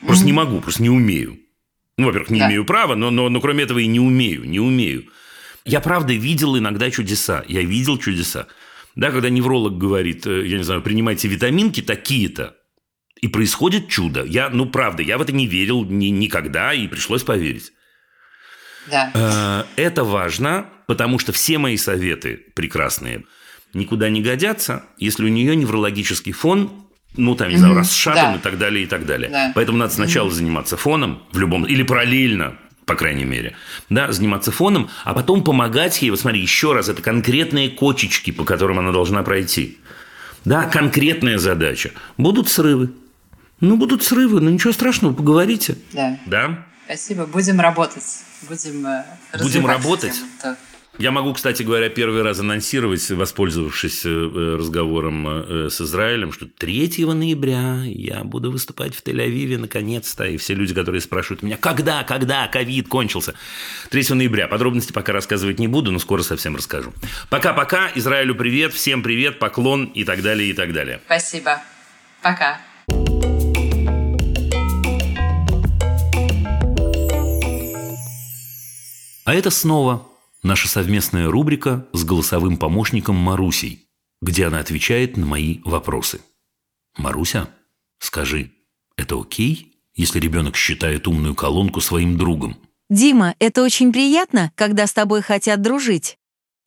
[0.00, 0.26] Просто угу.
[0.26, 1.38] не могу, просто не умею.
[1.98, 2.48] Ну, во-первых, не да.
[2.48, 5.06] имею права, но, но, но кроме этого и не умею, не умею.
[5.64, 7.42] Я, правда, видел иногда чудеса.
[7.48, 8.46] Я видел чудеса.
[8.96, 12.56] Да, когда невролог говорит, э, я не знаю, принимайте витаминки такие-то,
[13.20, 14.24] и происходит чудо.
[14.24, 17.72] Я, ну, правда, я в это не верил ни, никогда, и пришлось поверить.
[18.90, 19.10] Да.
[19.14, 23.24] Э, это важно, потому что все мои советы прекрасные
[23.74, 28.36] никуда не годятся, если у нее неврологический фон, ну, там, не знаю, расшатан да.
[28.36, 29.30] и так далее, и так далее.
[29.30, 29.52] Да.
[29.54, 31.64] Поэтому надо сначала заниматься фоном в любом...
[31.64, 33.56] Или параллельно по крайней мере,
[33.90, 38.44] да, заниматься фоном, а потом помогать ей, вот смотри, еще раз, это конкретные кочечки, по
[38.44, 39.78] которым она должна пройти.
[40.44, 41.90] Да, конкретная задача.
[42.16, 42.92] Будут срывы.
[43.60, 45.76] Ну, будут срывы, но ничего страшного, поговорите.
[45.92, 46.18] Да.
[46.26, 46.64] Да?
[46.84, 47.26] Спасибо.
[47.26, 48.04] Будем работать.
[48.48, 49.04] Будем, э,
[49.40, 50.14] Будем работать?
[50.40, 50.56] тему.
[50.98, 57.04] Я могу, кстати говоря, первый раз анонсировать, воспользовавшись э, разговором э, с Израилем, что 3
[57.04, 60.24] ноября я буду выступать в Тель-Авиве наконец-то.
[60.24, 63.34] И все люди, которые спрашивают меня, когда, когда ковид кончился?
[63.90, 64.48] 3 ноября.
[64.48, 66.94] Подробности пока рассказывать не буду, но скоро совсем расскажу.
[67.28, 67.90] Пока-пока.
[67.94, 71.00] Израилю привет, всем привет, поклон и так далее, и так далее.
[71.04, 71.62] Спасибо.
[72.22, 72.58] Пока.
[79.24, 80.15] А это снова
[80.46, 83.88] наша совместная рубрика с голосовым помощником Марусей,
[84.22, 86.20] где она отвечает на мои вопросы.
[86.96, 87.48] Маруся,
[87.98, 88.52] скажи,
[88.96, 92.56] это окей, если ребенок считает умную колонку своим другом?
[92.88, 96.16] Дима, это очень приятно, когда с тобой хотят дружить.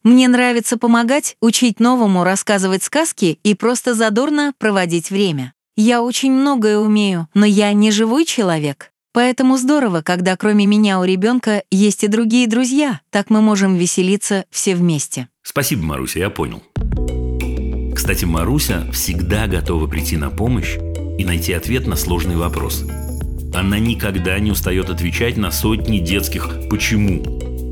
[0.04, 5.54] Мне нравится помогать, учить новому, рассказывать сказки и просто задорно проводить время.
[5.76, 8.92] Я очень многое умею, но я не живой человек.
[9.12, 14.46] Поэтому здорово, когда кроме меня у ребенка есть и другие друзья, так мы можем веселиться
[14.52, 15.28] все вместе.
[15.42, 16.62] Спасибо, Маруся, я понял.
[17.96, 20.78] Кстати, Маруся всегда готова прийти на помощь
[21.18, 22.86] и найти ответ на сложный вопрос.
[23.54, 27.24] Она никогда не устает отвечать на сотни детских «почему?».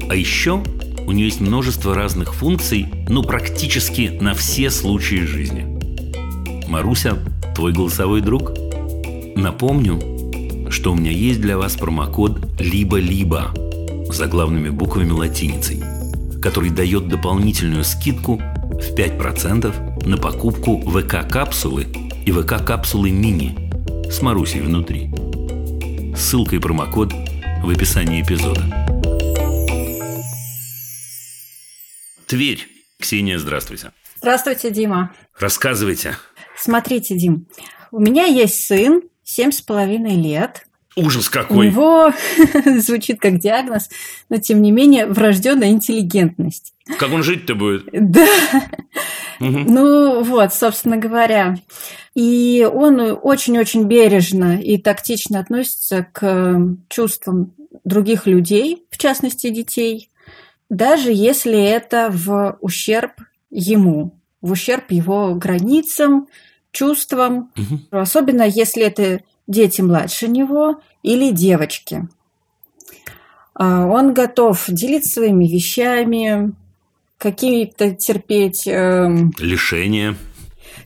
[0.09, 0.63] А еще
[1.05, 5.77] у нее есть множество разных функций, ну, практически на все случаи жизни.
[6.67, 7.17] Маруся,
[7.55, 8.53] твой голосовой друг?
[9.35, 10.26] Напомню,
[10.69, 13.53] что у меня есть для вас промокод «Либо-либо»
[14.11, 15.81] заглавными буквами латиницей,
[16.41, 21.87] который дает дополнительную скидку в 5% на покупку ВК-капсулы
[22.25, 23.55] и ВК-капсулы мини
[24.09, 25.11] с Марусей внутри.
[26.15, 27.13] Ссылка и промокод
[27.63, 28.63] в описании эпизода.
[32.25, 32.67] Тверь.
[32.99, 33.91] Ксения, здравствуйте.
[34.17, 35.13] Здравствуйте, Дима.
[35.39, 36.17] Рассказывайте.
[36.57, 37.47] Смотрите, Дим,
[37.91, 40.65] у меня есть сын, семь с половиной лет.
[40.95, 41.67] Ужас У какой.
[41.67, 42.11] него
[42.79, 43.89] звучит как диагноз,
[44.29, 46.73] но тем не менее врожденная интеллигентность.
[46.97, 47.87] Как он жить-то будет?
[47.91, 48.25] Да.
[49.39, 51.57] Ну вот, собственно говоря.
[52.15, 56.59] И он очень-очень бережно и тактично относится к
[56.89, 60.09] чувствам других людей, в частности детей,
[60.69, 63.11] даже если это в ущерб
[63.51, 66.27] ему, в ущерб его границам,
[66.77, 67.87] чувствам, Мгм.
[67.91, 72.07] особенно если это дети младше него или девочки.
[73.55, 76.53] А, Он готов делиться своими вещами,
[77.17, 80.15] какие-то терпеть, эм, Лишение.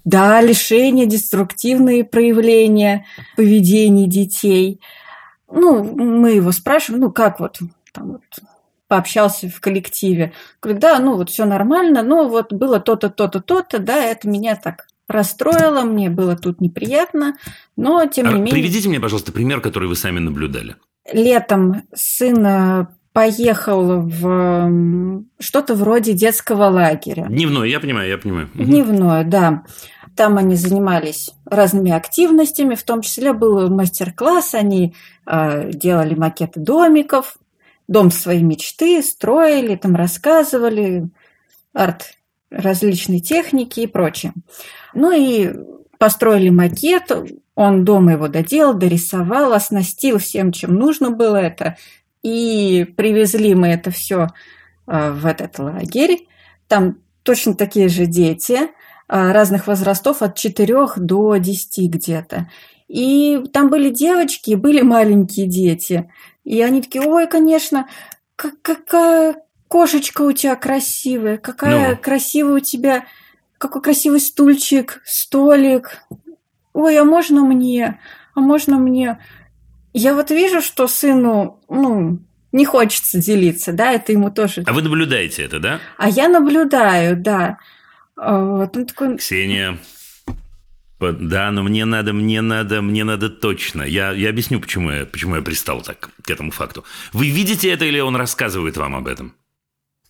[0.06, 4.80] да, лишения, деструктивные проявления поведения детей.
[5.52, 7.60] Ну, мы его спрашиваем, ну, как вот,
[7.92, 8.22] там вот,
[8.88, 10.32] пообщался в коллективе.
[10.62, 14.56] Говорю, да, ну, вот все нормально, но вот было то-то, то-то, то-то, да, это меня
[14.56, 17.36] так расстроило, мне было тут неприятно,
[17.76, 18.54] но, тем А не менее...
[18.54, 20.76] Приведите мне, пожалуйста, пример, который вы сами наблюдали.
[21.12, 27.26] летом сын э, поехал в что-то вроде детского лагеря.
[27.28, 28.50] Дневной, я понимаю, я понимаю.
[28.54, 29.64] Дневное, да.
[30.16, 34.94] Там они занимались разными активностями, в том числе был мастер-класс, они
[35.26, 37.38] э, делали макеты домиков,
[37.88, 41.10] дом своей мечты, строили, там рассказывали,
[41.74, 42.14] арт
[42.52, 44.34] различной техники и прочее.
[44.94, 45.52] Ну и
[45.98, 47.12] построили макет,
[47.56, 51.78] он дома его доделал, дорисовал, оснастил всем, чем нужно было это.
[52.24, 54.28] И привезли мы это все
[54.86, 56.28] в этот лагерь.
[56.68, 58.70] Там точно такие же дети
[59.08, 62.50] а, разных возрастов, от 4 до 10 где-то.
[62.88, 66.12] И там были девочки, были маленькие дети.
[66.44, 67.88] И они такие, ой, конечно,
[68.36, 69.36] как- какая
[69.72, 71.98] кошечка у тебя красивая, какая Ну.
[71.98, 73.06] красивая у тебя,
[73.58, 76.02] какой красивый стульчик, столик.
[76.74, 78.00] Ой, а можно мне?
[78.36, 79.20] А можно мне?
[79.94, 82.20] Я вот вижу, что сыну, ну,
[82.52, 84.64] не хочется делиться, да, это ему тоже.
[84.68, 85.80] А вы наблюдаете это, да?
[85.98, 87.58] А я наблюдаю, да.
[88.18, 89.78] А, Вот он такой, Ксения.
[91.00, 93.84] Да, но мне надо, мне надо, мне надо точно.
[93.84, 96.84] Я, я объясню, почему я, почему я пристал так к этому факту.
[97.14, 99.34] Вы видите это или он рассказывает вам об этом?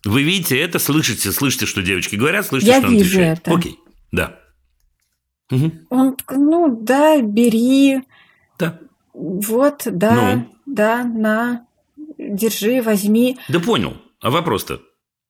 [0.04, 3.38] Вы видите это, слышите, слышите, что девочки говорят, слышите, Я что он вижу отвечает.
[3.40, 3.54] это.
[3.54, 3.78] Окей,
[4.10, 4.38] да.
[5.50, 8.00] Мгм, он ну да, бери,
[8.58, 8.78] Да.
[9.12, 10.48] вот, да, Ну?
[10.66, 11.66] да, на,
[12.18, 13.38] держи, возьми.
[13.48, 13.96] Да понял.
[14.20, 14.80] А вопрос-то?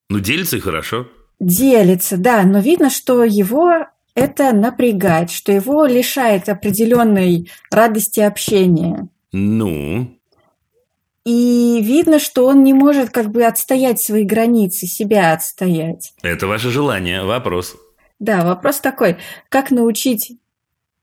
[0.08, 1.08] Ну, делится и хорошо.
[1.40, 9.08] Делится, да, но видно, что его это напрягает, что его лишает определенной радости общения.
[9.32, 10.18] Ну,
[11.24, 16.14] И видно, что он не может как бы отстоять свои границы, себя отстоять.
[16.22, 17.22] это ваше желание.
[17.22, 17.76] Вопрос.
[18.18, 19.18] Да, вопрос такой.
[19.48, 20.38] Как научить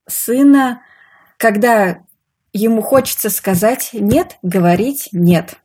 [0.08, 0.82] сына,
[1.38, 2.02] когда
[2.54, 5.58] ему хочется сказать «нет», говорить «нет»?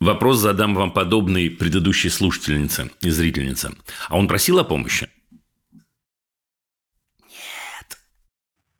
[0.00, 3.72] Вопрос задам вам подобный предыдущей слушательнице и зрительнице.
[4.08, 5.08] А он просил о помощи?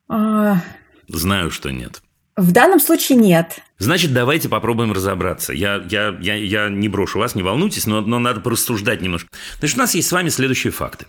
[0.09, 0.61] А,
[1.09, 2.03] Знаю, что нет.
[2.37, 3.61] В данном случае нет.
[3.79, 5.53] Значит, давайте попробуем разобраться.
[5.53, 9.29] Я, я, я, я не брошу вас, не волнуйтесь, но, но надо порассуждать немножко.
[9.59, 11.07] Значит, у нас есть с вами следующие факты.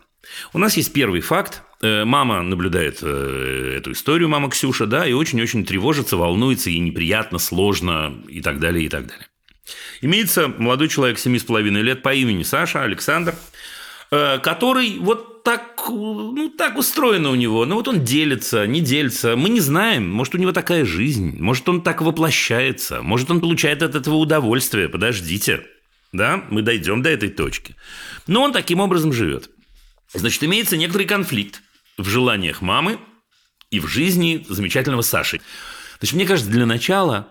[0.54, 1.64] У нас есть первый факт.
[1.82, 7.38] Э, Мама наблюдает э, эту историю, мама Ксюша, да, и очень-очень тревожится, волнуется, ей неприятно,
[7.38, 9.28] сложно и так далее, и так далее.
[10.02, 13.36] Имеется молодой человек 7,5 лет по имени Саша Александр,
[14.12, 17.66] э, который вот так, ну, так устроено у него.
[17.66, 19.36] Ну, вот он делится, не делится.
[19.36, 20.12] Мы не знаем.
[20.12, 21.38] Может, у него такая жизнь.
[21.40, 23.04] Может, он так воплощается.
[23.04, 24.90] Может, он получает от этого удовольствие.
[24.90, 25.64] Подождите.
[26.12, 27.76] Да, мы дойдем до этой точки.
[28.26, 29.52] Но он таким образом живет.
[30.14, 31.62] Значит, имеется некоторый конфликт
[31.98, 32.98] в желаниях мамы
[33.70, 35.42] и в жизни замечательного Саши.
[36.00, 37.28] Значит, мне кажется, для начала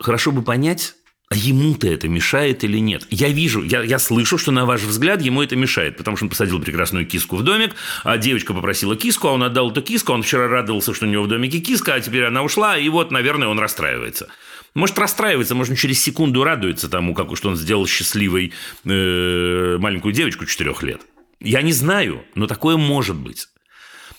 [0.00, 0.94] хорошо бы понять,
[1.32, 3.06] а ему-то это мешает или нет?
[3.08, 6.28] Я вижу, я, я слышу, что на ваш взгляд ему это мешает, потому что он
[6.28, 10.22] посадил прекрасную киску в домик, а девочка попросила киску, а он отдал эту киску, он
[10.22, 13.48] вчера радовался, что у него в домике киска, а теперь она ушла, и вот, наверное,
[13.48, 14.28] он расстраивается.
[14.74, 18.52] Может, расстраивается, может, через секунду радуется тому, как что он сделал счастливой
[18.84, 21.00] э, маленькую девочку четырех лет.
[21.40, 23.48] Я не знаю, но такое может быть.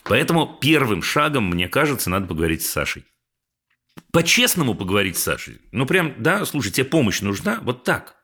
[0.03, 3.05] Поэтому первым шагом, мне кажется, надо поговорить с Сашей.
[4.11, 5.59] По-честному поговорить с Сашей.
[5.71, 7.59] Ну, прям, да, слушай, тебе помощь нужна?
[7.63, 8.15] Вот так.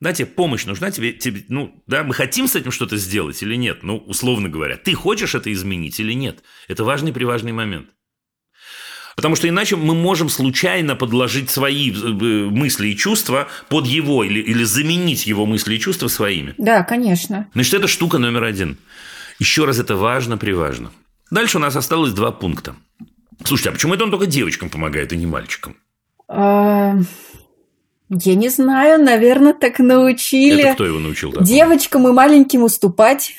[0.00, 3.54] Да, тебе помощь нужна, тебе, тебе, ну, да, мы хотим с этим что-то сделать или
[3.54, 3.84] нет?
[3.84, 6.42] Ну, условно говоря, ты хочешь это изменить или нет?
[6.66, 7.88] Это важный приважный момент.
[9.14, 14.40] Потому что иначе мы можем случайно подложить свои э, мысли и чувства под его или,
[14.40, 16.54] или заменить его мысли и чувства своими.
[16.58, 17.48] Да, конечно.
[17.54, 18.78] Значит, это штука номер один.
[19.38, 20.90] Еще раз, это важно, приважно.
[21.30, 22.74] Дальше у нас осталось два пункта.
[23.44, 25.76] Слушайте, а почему это он только девочкам помогает, а не мальчикам?
[26.28, 26.94] А,
[28.08, 30.62] Я не знаю, наверное, так научили.
[30.64, 31.46] Это кто его научил такому?
[31.46, 33.34] Девочкам и маленьким уступать.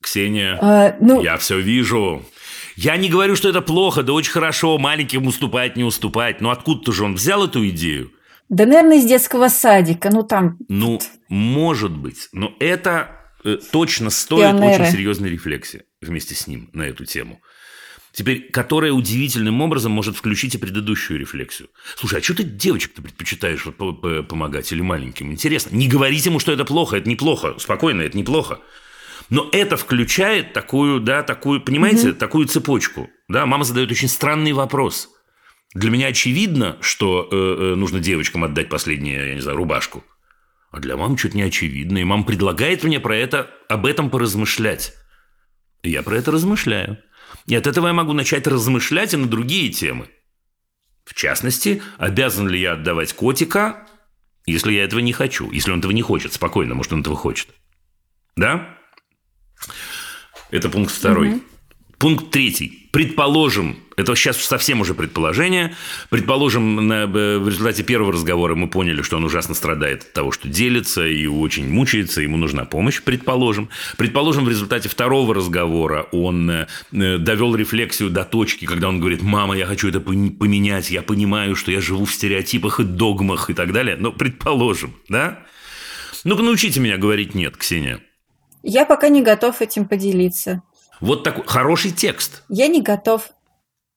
[0.00, 2.24] Ксения, А, ну, я все вижу.
[2.76, 6.40] Я не говорю, что это плохо, да очень хорошо, маленьким уступать, не уступать.
[6.40, 8.10] Но откуда-то же он взял эту идею?
[8.50, 10.10] да, наверное, из детского садика.
[10.12, 12.28] Ну, там, Ну, может быть.
[12.32, 13.08] Но это
[13.44, 14.82] э, точно стоит Пионеры.
[14.82, 17.40] очень серьезной рефлексии вместе с ним на эту тему.
[18.14, 21.68] Теперь, которая удивительным образом может включить и предыдущую рефлексию.
[21.96, 25.32] Слушай, а что ты девочек-то предпочитаешь вот помогать или маленьким?
[25.32, 25.74] Интересно.
[25.74, 27.56] Не говорите ему, что это плохо, это неплохо.
[27.58, 28.60] Спокойно, это неплохо.
[29.30, 33.10] Но это включает такую, да, такую, понимаете, такую цепочку.
[33.28, 35.10] Да, мама задает очень странный вопрос.
[35.74, 40.04] Для меня очевидно, что э, э, нужно девочкам отдать последнюю, я не знаю, рубашку.
[40.70, 41.98] А для мамы что-то не очевидно.
[41.98, 44.94] И мама предлагает мне про это, об этом поразмышлять.
[45.82, 46.98] И я про это размышляю.
[47.46, 50.08] И от этого я могу начать размышлять и на другие темы.
[51.04, 53.86] В частности, обязан ли я отдавать котика,
[54.46, 57.48] если я этого не хочу, если он этого не хочет, спокойно, может, он этого хочет.
[58.36, 58.78] Да?
[60.50, 61.42] Это пункт второй.
[61.98, 62.88] Пункт третий.
[62.92, 65.74] Предположим, это сейчас совсем уже предположение,
[66.10, 70.32] предположим, на- э, в результате первого разговора мы поняли, что он ужасно страдает от того,
[70.32, 73.68] что делится и очень мучается, ему нужна помощь, предположим.
[73.96, 79.22] Предположим, в результате второго разговора он э, э, довел рефлексию до точки, когда он говорит,
[79.22, 83.54] мама, я хочу это поменять, я понимаю, что я живу в стереотипах и догмах и
[83.54, 83.96] так далее.
[83.98, 85.40] Но предположим, да?
[86.24, 88.00] Ну-ка научите меня говорить «нет», Ксения.
[88.62, 90.62] я пока не готов этим поделиться.
[91.00, 92.44] Вот такой хороший текст.
[92.48, 93.28] Я не готов.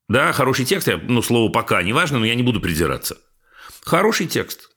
[0.10, 3.18] Да, хороший текст, я, ну, слово «пока» не важно, но я не буду придираться.
[3.82, 4.70] Хороший текст.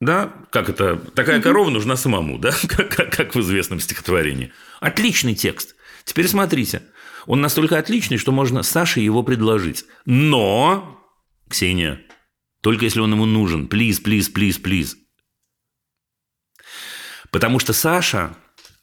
[0.00, 4.52] Да, как это, такая корова нужна самому, да, как, как- как в известном стихотворении.
[4.80, 5.74] Отличный текст.
[6.04, 6.82] Теперь смотрите,
[7.26, 9.84] он настолько отличный, что можно Саше его предложить.
[10.06, 10.98] Но,
[11.50, 12.00] Ксения,
[12.62, 13.68] только если он ему нужен.
[13.68, 14.96] Плиз, плиз, плиз, плиз.
[17.30, 18.34] Потому что Саша,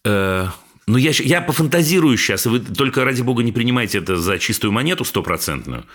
[0.03, 0.47] э,
[0.87, 5.03] ну я, я пофантазирую сейчас, вы только ради бога не принимайте это за чистую монету
[5.03, 5.85] стопроцентную.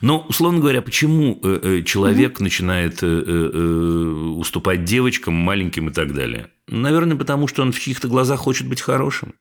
[0.00, 6.50] Но, условно говоря, почему э, э, человек начинает э, уступать девочкам, маленьким и так далее?
[6.66, 9.34] Наверное, потому что он в чьих-то глазах хочет быть хорошим.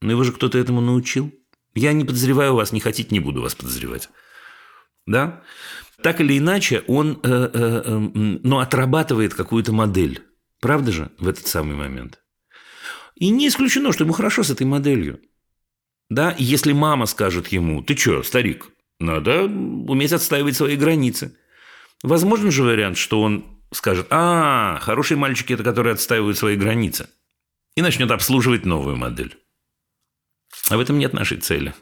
[0.00, 1.32] Но его же кто-то этому научил.
[1.74, 4.08] Я не подозреваю вас, не хотите, не буду вас подозревать.
[5.04, 5.42] Да?
[6.00, 10.22] Так или иначе, он ну, отрабатывает какую-то модель.
[10.60, 12.21] Правда же в этот самый момент?
[13.14, 15.20] И не исключено, что ему хорошо с этой моделью.
[16.10, 21.36] Да, если мама скажет ему, ты что, старик, надо уметь отстаивать свои границы.
[22.02, 27.08] Возможен же вариант, что он скажет, а, хорошие мальчики– это которые отстаивают свои границы.
[27.74, 29.38] И начнет обслуживать новую модель.
[30.68, 31.74] А в этом нет нашей цели.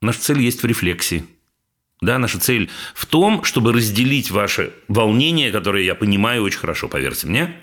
[0.00, 1.24] Наша цель есть в рефлексии.
[2.00, 7.26] Да, наша цель в том, чтобы разделить ваше волнение, которое я понимаю очень хорошо, поверьте
[7.26, 7.56] мне,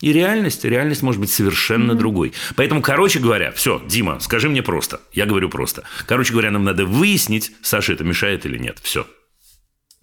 [0.00, 0.64] и реальность.
[0.64, 1.96] Реальность может быть совершенно mm-hmm.
[1.96, 2.32] другой.
[2.56, 5.00] Поэтому, короче говоря, все, Дима, скажи мне просто.
[5.12, 5.84] Я говорю просто.
[6.06, 8.78] Короче говоря, нам надо выяснить, Саше это мешает или нет.
[8.82, 9.06] Все.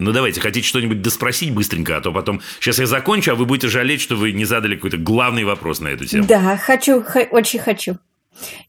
[0.00, 2.40] Ну, давайте, хотите что-нибудь доспросить быстренько, а то потом...
[2.60, 5.88] Сейчас я закончу, а вы будете жалеть, что вы не задали какой-то главный вопрос на
[5.88, 6.24] эту тему.
[6.28, 7.98] Да, хочу, х- очень хочу.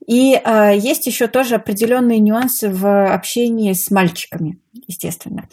[0.08, 4.58] И э, есть еще тоже определенные нюансы в общении с мальчиками,
[4.88, 5.48] естественно.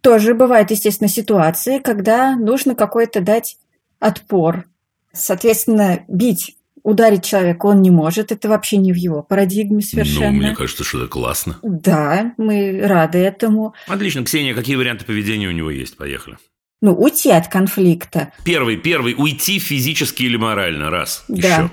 [0.00, 3.58] Тоже бывают, естественно, ситуации, когда нужно какой-то дать
[3.98, 4.64] отпор.
[5.12, 10.30] Соответственно, бить ударить человека он не может, это вообще не в его парадигме совершенно.
[10.30, 11.58] Ну, мне кажется, что это классно.
[11.62, 13.74] Да, мы рады этому.
[13.86, 14.24] Отлично.
[14.24, 15.96] Ксения, какие варианты поведения у него есть?
[15.96, 16.38] Поехали.
[16.80, 18.32] Ну, уйти от конфликта.
[18.44, 21.24] Первый, первый, уйти физически или морально, раз.
[21.28, 21.36] Да.
[21.36, 21.70] Еще.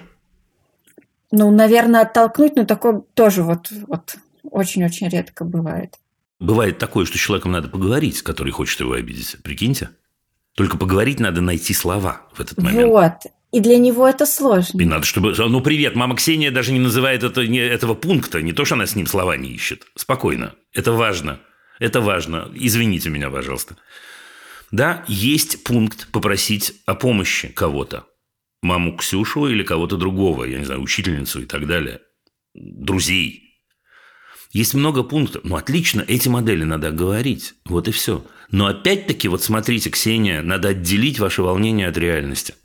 [1.31, 5.95] Ну, наверное, оттолкнуть, но такое тоже вот, вот очень-очень редко бывает.
[6.39, 9.38] Бывает такое, что с человеком надо поговорить, который хочет его обидеть.
[9.43, 9.89] Прикиньте.
[10.57, 12.87] Только поговорить надо найти слова в этот момент.
[12.87, 13.13] Вот.
[13.51, 14.81] И для него это сложно.
[14.81, 15.35] И надо, чтобы...
[15.37, 18.41] Ну, привет, мама Ксения даже не называет это, не, этого пункта.
[18.41, 19.85] Не то, что она с ним слова не ищет.
[19.95, 20.55] Спокойно.
[20.73, 21.39] Это важно.
[21.77, 22.49] Это важно.
[22.55, 23.77] Извините меня, пожалуйста.
[24.71, 28.07] Да, есть пункт попросить о помощи кого-то.
[28.63, 31.99] Маму Ксюшу или кого-то другого, я не знаю, учительницу и так далее.
[32.55, 33.43] Друзей.
[34.53, 35.43] Есть много пунктов.
[35.43, 37.53] Ну, отлично, эти модели надо говорить.
[37.65, 38.25] Вот и все.
[38.51, 42.55] Но опять-таки, вот смотрите, Ксения, надо отделить ваше волнение от реальности.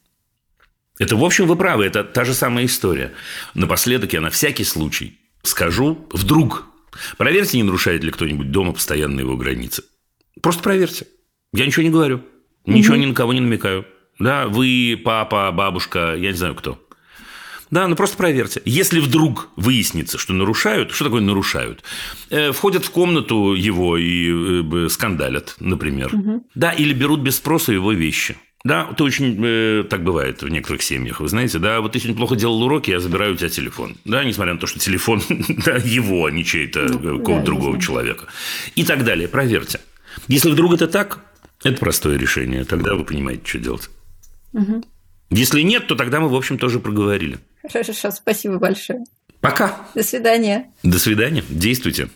[0.98, 3.12] Это, в общем, вы правы, это та же самая история.
[3.54, 6.66] Напоследок я на всякий случай скажу, вдруг,
[7.16, 9.82] проверьте, не нарушает ли кто-нибудь дома постоянно его границы.
[10.40, 11.06] Просто проверьте.
[11.52, 12.22] Я ничего не говорю.
[12.64, 13.86] Ничего ни на кого не намекаю.
[14.18, 16.78] Да, вы, папа, бабушка, я не знаю кто.
[17.72, 18.60] Да, ну просто проверьте.
[18.66, 21.82] Если вдруг выяснится, что нарушают, что такое нарушают?
[22.28, 26.14] Э, входят в комнату его и э, скандалят, например.
[26.14, 26.46] Угу.
[26.54, 28.36] Да, или берут без спроса его вещи.
[28.62, 32.16] Да, это очень э, так бывает в некоторых семьях, вы знаете, да, вот ты сегодня
[32.16, 35.20] плохо делал уроки, я забираю у тебя телефон, да, несмотря на то, что телефон
[35.64, 38.26] да, его, а не чей-то, ну, какого-то да, другого человека.
[38.76, 39.80] И так далее, проверьте.
[40.28, 41.24] Если вдруг это так,
[41.64, 43.90] это простое решение, тогда вы понимаете, что делать.
[44.52, 44.84] Угу.
[45.34, 47.38] Если нет, то тогда мы, в общем, тоже проговорили.
[47.72, 49.02] Хорошо, спасибо большое.
[49.40, 49.80] Пока.
[49.94, 50.70] До свидания.
[50.82, 51.42] До свидания.
[51.48, 52.10] Действуйте.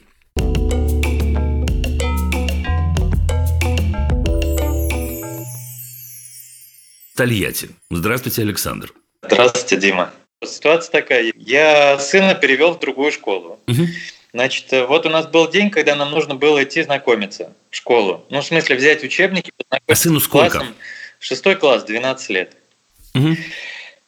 [7.16, 7.70] Тольятти.
[7.90, 8.92] Здравствуйте, Александр.
[9.22, 10.12] Здравствуйте, Дима.
[10.44, 11.32] Ситуация такая.
[11.36, 13.58] Я сына перевел в другую школу.
[13.66, 13.86] Угу.
[14.34, 18.26] Значит, вот у нас был день, когда нам нужно было идти знакомиться в школу.
[18.28, 20.58] Ну, в смысле, взять учебники, а сыну сколько?
[20.58, 20.74] Классом.
[21.18, 22.56] Шестой класс, 12 лет.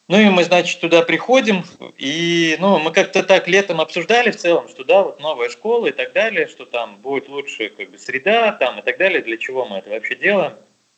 [0.09, 1.65] Ну и мы, значит, туда приходим,
[1.99, 5.93] и ну, мы как-то так летом обсуждали в целом, что да, вот новая школа и
[5.93, 9.67] так далее, что там будет лучше как бы среда там и так далее, для чего
[9.67, 10.55] мы это вообще делаем.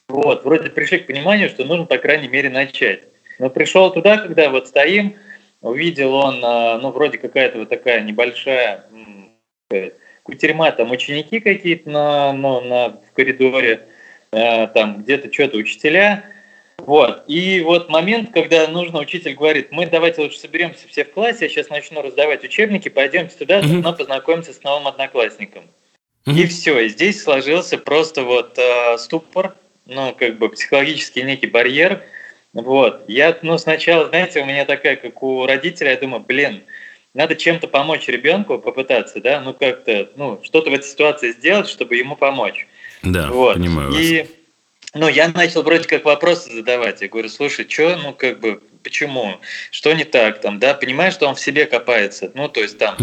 [0.08, 3.04] Вот, вроде пришли к пониманию, что нужно, по крайней мере, начать.
[3.40, 5.16] Но пришел туда, когда вот стоим,
[5.61, 8.84] увидел он, а, ну, вроде какая-то вот такая небольшая
[10.22, 13.88] кутерьма, там ученики какие-то на, ну, на, в коридоре,
[14.32, 16.24] а, там где-то что-то учителя.
[16.87, 17.24] Вот.
[17.26, 21.49] И вот момент, когда нужно, учитель говорит, мы давайте лучше соберемся все в классе, я
[21.49, 25.64] сейчас начну раздавать учебники, пойдемте туда, заодно познакомимся с новым одноклассником.
[26.26, 29.55] И все, и здесь сложился просто вот э, ступор,
[29.87, 32.03] ну, как бы психологический некий барьер.
[32.53, 33.05] Вот.
[33.09, 36.62] Я, ну, сначала, знаете, у меня такая, как у родителя, я думаю, блин,
[37.14, 41.97] надо чем-то помочь ребенку, попытаться, да, ну, как-то, ну, что-то в этой ситуации сделать, чтобы
[41.97, 42.66] ему помочь.
[43.03, 43.55] Да, вот.
[43.55, 44.26] понимаю И,
[44.95, 47.01] ну, я начал вроде как вопросы задавать.
[47.01, 49.36] Я говорю, слушай, что, ну, как бы, почему?
[49.70, 50.74] Что не так там, да?
[50.74, 52.32] Понимаешь, что он в себе копается.
[52.34, 52.97] Ну, то есть там,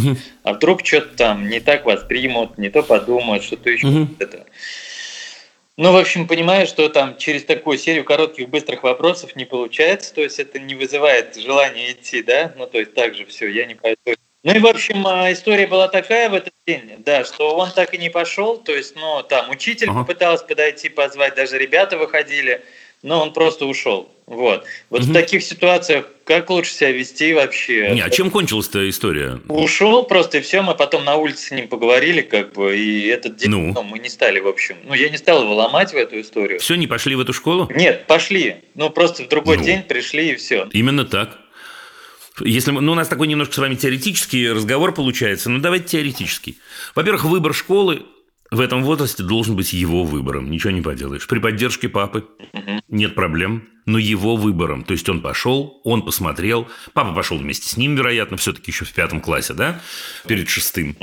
[0.43, 4.07] а вдруг что-то там не так воспримут, не то подумают, что-то еще.
[4.19, 4.45] Это.
[5.77, 10.21] Ну, в общем, понимаю, что там через такую серию коротких, быстрых вопросов не получается, то
[10.21, 13.75] есть это не вызывает желания идти, да, ну, то есть так же все, я не
[13.75, 14.19] пойду.
[14.43, 17.93] Ну и, в общем, а, история была такая в этот день, да, что он так
[17.93, 20.01] и не пошел, то есть, ну, там учитель ага.
[20.01, 22.63] попытался подойти, позвать, даже ребята выходили,
[23.01, 24.09] но он просто ушел.
[24.27, 24.65] Вот.
[24.89, 25.09] Вот угу.
[25.09, 27.91] в таких ситуациях как лучше себя вести вообще?
[27.93, 29.39] Не, а чем кончилась-то история?
[29.47, 33.37] Ушел просто и все, мы потом на улице с ним поговорили, как бы, и этот
[33.37, 33.71] день ну.
[33.73, 36.59] ну, мы не стали, в общем, ну, я не стал его ломать в эту историю.
[36.59, 37.69] Все, не пошли в эту школу?
[37.73, 38.57] Нет, пошли.
[38.75, 39.63] Ну, просто в другой ну.
[39.63, 40.67] день пришли и все.
[40.73, 41.39] Именно так.
[42.41, 46.57] Если мы, ну, у нас такой немножко с вами теоретический разговор получается, ну давайте теоретический.
[46.95, 48.03] Во-первых, выбор школы
[48.51, 50.49] в этом возрасте должен быть его выбором.
[50.49, 51.27] Ничего не поделаешь.
[51.27, 52.25] При поддержке папы
[52.87, 54.83] нет проблем, но его выбором.
[54.83, 58.93] То есть он пошел, он посмотрел, папа пошел вместе с ним, вероятно, все-таки еще в
[58.93, 59.81] пятом классе, да,
[60.27, 60.95] перед шестым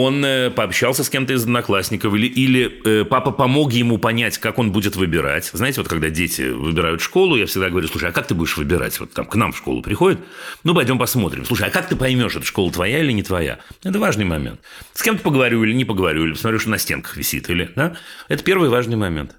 [0.00, 4.58] он э, пообщался с кем-то из одноклассников, или, или э, папа помог ему понять, как
[4.58, 5.50] он будет выбирать.
[5.52, 8.98] Знаете, вот когда дети выбирают школу, я всегда говорю, слушай, а как ты будешь выбирать?
[9.00, 10.20] Вот там к нам в школу приходит,
[10.62, 11.44] ну, пойдем посмотрим.
[11.44, 13.60] Слушай, а как ты поймешь, эта школа твоя или не твоя?
[13.82, 14.60] Это важный момент.
[14.92, 17.96] С кем-то поговорю или не поговорю, или посмотрю, что на стенках висит, или, да?
[18.28, 19.36] Это первый важный момент.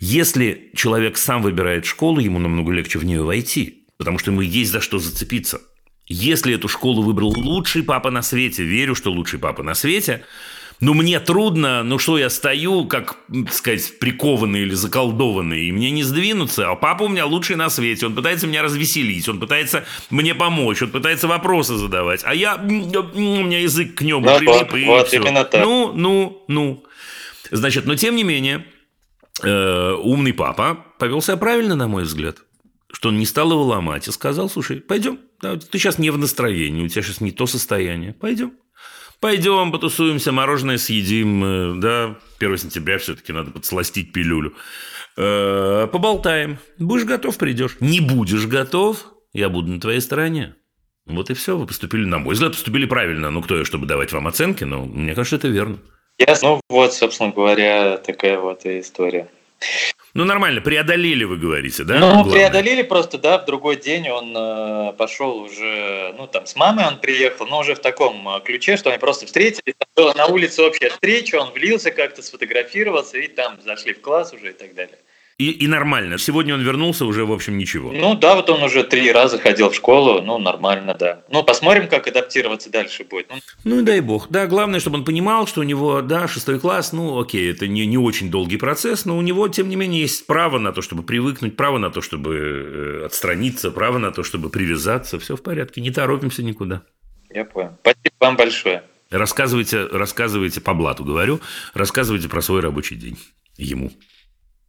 [0.00, 4.72] Если человек сам выбирает школу, ему намного легче в нее войти, потому что ему есть
[4.72, 5.60] за что зацепиться–
[6.06, 10.24] если эту школу выбрал лучший папа на свете, верю, что лучший папа на свете,
[10.80, 15.90] но мне трудно, ну что я стою, как, так сказать, прикованный или заколдованный, и мне
[15.90, 19.84] не сдвинуться, а папа у меня лучший на свете, он пытается меня развеселить, он пытается
[20.10, 24.70] мне помочь, он пытается вопросы задавать, а я, у меня язык к нему Ну, прилип,
[24.70, 25.22] вот, и вот, всё.
[25.22, 25.64] именно так.
[25.64, 26.84] Ну, ну, ну.
[27.50, 28.66] Значит, но тем не менее,
[29.42, 32.38] э, умный папа повел себя правильно, на мой взгляд,
[32.94, 36.84] что он не стал его ломать и сказал, слушай, пойдем, ты сейчас не в настроении,
[36.84, 38.54] у тебя сейчас не то состояние, пойдем.
[39.20, 44.54] Пойдем, потусуемся, мороженое съедим, э, да, 1 сентября все-таки надо подсластить пилюлю.
[45.16, 46.58] Э, Поболтаем.
[46.78, 47.76] Будешь готов, придешь.
[47.80, 50.56] Не будешь готов, я буду на твоей стороне.
[51.06, 51.56] Вот и все.
[51.56, 53.30] Вы поступили, на мой взгляд, поступили правильно.
[53.30, 55.78] Ну, кто я, чтобы давать вам оценки, но мне кажется, это верно.
[56.18, 56.48] Ясно.
[56.48, 59.28] Ну вот, собственно говоря, такая вот и история.
[60.14, 61.98] Ну, нормально, преодолели, вы говорите, да?
[61.98, 62.32] ну, Главное.
[62.32, 67.00] преодолели просто, да, в другой день он э, пошел уже, ну, там, с мамой он
[67.00, 70.62] приехал, но уже в таком э, ключе, что они просто встретились, там была на улице
[70.62, 74.98] общая встреча, он влился как-то, сфотографировался, и там зашли в класс уже и так далее.
[75.36, 76.16] И, и нормально.
[76.16, 77.90] Сегодня он вернулся, уже, в общем, ничего.
[77.90, 81.24] Ну, да, вот он уже три раза ходил в школу, ну, нормально, да.
[81.28, 83.26] Ну, посмотрим, как адаптироваться дальше будет.
[83.30, 84.28] Ну, Ну и дай бог.
[84.30, 87.84] Да, главное, чтобы он понимал, что у него, да, шестой класс, ну окей, это не,
[87.84, 91.02] не очень долгий процесс, но у него, тем не менее, есть право на то, чтобы
[91.02, 95.18] привыкнуть, право на то, чтобы э, отстраниться, право на то, чтобы привязаться.
[95.18, 96.82] Все в порядке, не торопимся никуда.
[97.30, 97.72] я понял.
[97.80, 98.84] Спасибо вам большое.
[99.10, 101.40] Рассказывайте, рассказывайте по блату, говорю,
[101.72, 103.18] рассказывайте про свой рабочий день
[103.56, 103.90] ему.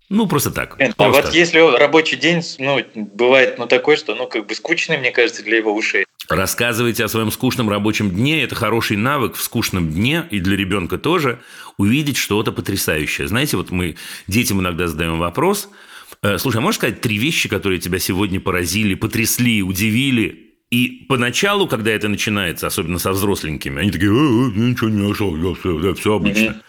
[0.09, 0.77] Ну, просто так.
[0.77, 1.23] Блин, а Просто.
[1.23, 5.43] вот если рабочий день, ну, бывает, ну, такой, что, ну, как бы скучный, мне кажется,
[5.43, 6.05] для его ушей.
[6.29, 8.43] Рассказывайте о своем скучном рабочем дне.
[8.43, 11.39] Это хороший навык в скучном дне и для ребенка тоже
[11.77, 13.27] увидеть что-то потрясающее.
[13.27, 13.95] Знаете, вот мы
[14.27, 15.69] детям иногда задаем вопрос.
[16.21, 20.53] э, Слушай, а можешь сказать три вещи, которые тебя сегодня поразили, потрясли, удивили?
[20.71, 25.55] И поначалу, когда это начинается, особенно со взросленькими, они такие, «Э, э, ничего не нашел,
[25.55, 26.61] все, все обычно.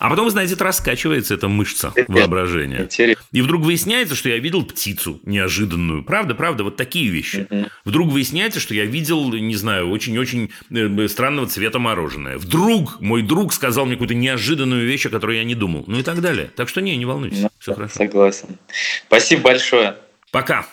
[0.00, 2.82] А потом, знаете, это раскачивается эта мышца воображения.
[2.84, 3.22] Интересно.
[3.32, 6.02] И вдруг выясняется, что я видел птицу неожиданную.
[6.02, 7.46] Правда, правда, вот такие вещи.
[7.84, 12.38] Вдруг выясняется, что я видел, не знаю, очень-очень э, странного цвета мороженое.
[12.38, 15.84] Вдруг мой друг сказал мне какую-то неожиданную вещь, о которой я не думал.
[15.86, 16.50] Ну и так далее.
[16.56, 17.42] Так что не, не волнуйтесь.
[17.42, 17.94] Ну, Все хорошо.
[17.94, 18.58] Согласен.
[19.06, 19.96] Спасибо большое.
[20.30, 20.66] Пока.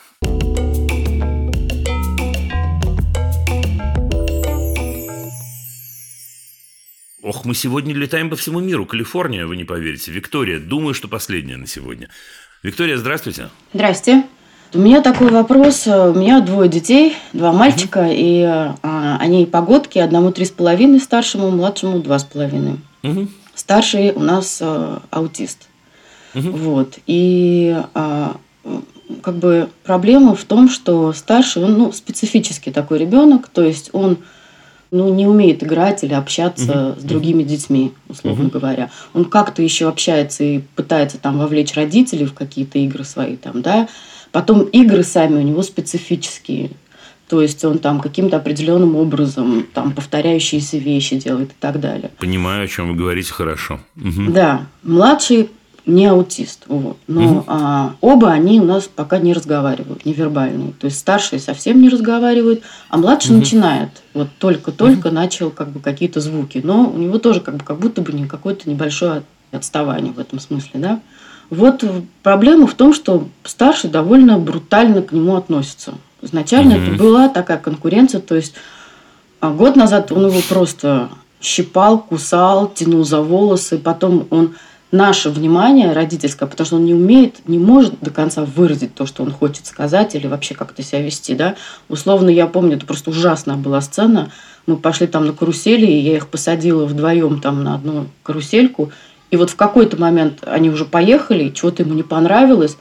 [7.28, 8.86] Ох, мы сегодня летаем по всему миру.
[8.86, 10.13] Калифорния, вы не поверите.
[10.13, 12.07] Виктория, думаю, что последняя на сегодня.
[12.63, 13.49] Виктория, здравствуйте.
[13.73, 14.23] Здрасте.
[14.73, 15.88] У меня такой вопрос.
[15.88, 21.51] У меня двое детей, два мальчика, и а, они погодки, одному три с половиной старшему,
[21.51, 22.80] младшему два с половиной.
[23.55, 25.67] Старший у нас а, аутист.
[26.34, 26.51] Мгм.
[26.53, 26.97] Вот.
[27.07, 28.38] И а,
[29.21, 34.19] как бы проблема в том, что старший, он ну, специфический такой ребенок, то есть он
[34.91, 38.49] ну, не умеет играть или общаться с другими детьми, условно Мгм.
[38.51, 38.89] говоря.
[39.13, 43.88] Он как-то еще общается и пытается там вовлечь родителей в какие-то игры свои там, да.
[44.31, 46.71] Потом игры сами у него специфические.
[47.29, 52.11] То есть он там каким-то определенным образом там повторяющиеся вещи делает и так далее.
[52.19, 53.81] Понимаю, о чем вы говорите хорошо.
[53.95, 54.31] Мгм.
[54.31, 55.49] Да, младший
[55.88, 56.97] не аутист, вот.
[57.07, 57.43] но Мгм.
[57.47, 60.73] а, оба они у нас пока не разговаривают, невербальные.
[60.73, 63.39] То есть старший совсем не разговаривает, а младший Мгм.
[63.39, 63.89] начинает.
[64.13, 68.01] Вот только-только начал как бы какие-то звуки, но у него тоже как бы как будто
[68.01, 70.99] бы не какое-то небольшое отставание в этом смысле, да.
[71.49, 71.83] Вот
[72.21, 75.93] проблема в том, что старший довольно брутально к нему относится.
[76.21, 76.83] Изначально Мгм.
[76.83, 78.53] это была такая конкуренция, то есть
[79.39, 81.09] а год назад он его просто
[81.39, 83.77] щипал, кусал, тянул за волосы.
[83.77, 84.55] Потом он
[84.91, 89.23] наше внимание родительское, потому что он не умеет, не может до конца выразить то, что
[89.23, 91.35] он хочет сказать или вообще как-то себя вести.
[91.35, 91.55] Да?
[91.89, 94.31] Условно, я помню, это просто ужасная была сцена.
[94.65, 98.91] Мы пошли там на карусели, и я их посадила вдвоем там на одну карусельку.
[99.29, 102.77] И вот в какой-то момент они уже поехали, чего-то ему не понравилось.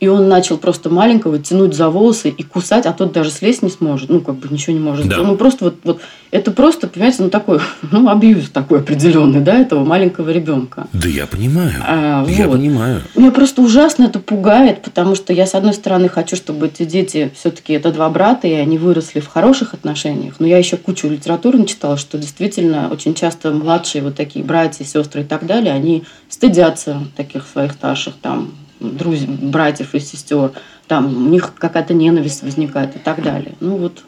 [0.00, 3.70] И он начал просто маленького тянуть за волосы и кусать, а тот даже слезть не
[3.70, 4.10] сможет.
[4.10, 5.08] Ну, как бы ничего не может.
[5.08, 5.16] Да.
[5.18, 7.58] Ну, просто вот, вот это просто, понимаете, ну, такой,
[7.90, 10.86] ну, абьюз такой определенный, да, этого маленького ребенка.
[10.92, 11.72] Да я понимаю.
[11.84, 12.58] А, Я вот.
[12.58, 13.02] понимаю.
[13.16, 17.32] Меня просто ужасно это пугает, потому что я, с одной стороны, хочу, чтобы эти дети,
[17.34, 21.58] все-таки это два брата, и они выросли в хороших отношениях, но я еще кучу литературы
[21.58, 27.02] начитала, что действительно очень часто младшие вот такие братья, сестры и так далее, они стыдятся
[27.16, 30.52] таких своих старших там друзей, братьев и сестер,
[30.86, 33.54] там у них какая-то ненависть возникает и так далее.
[33.60, 34.02] Ну вот,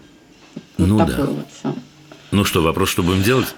[0.79, 1.07] вот Ну да.
[1.07, 1.75] такое вот все.
[2.31, 3.55] Ну что, вопрос, что будем делать?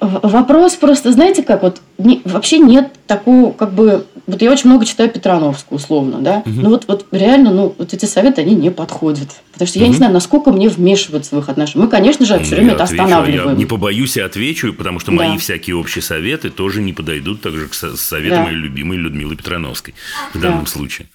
[0.00, 4.86] Вопрос просто, знаете, как вот не- вообще нет такого, как бы, вот я очень много
[4.86, 9.28] читаю Петрановскую, условно, да, ну вот, вот реально, ну, вот эти советы, они не подходят,
[9.52, 11.84] потому что я не знаю, насколько мне вмешиваться в их отношения.
[11.84, 13.48] Мы, конечно же, все время я это отвечу, останавливаем.
[13.50, 15.16] Я не побоюсь и отвечу, потому что Да.
[15.18, 18.44] мои всякие общие советы тоже не подойдут также к со- советам Да.
[18.44, 19.94] моей любимой Людмилы Петрановской
[20.32, 20.48] в Да.
[20.48, 21.08] данном случае.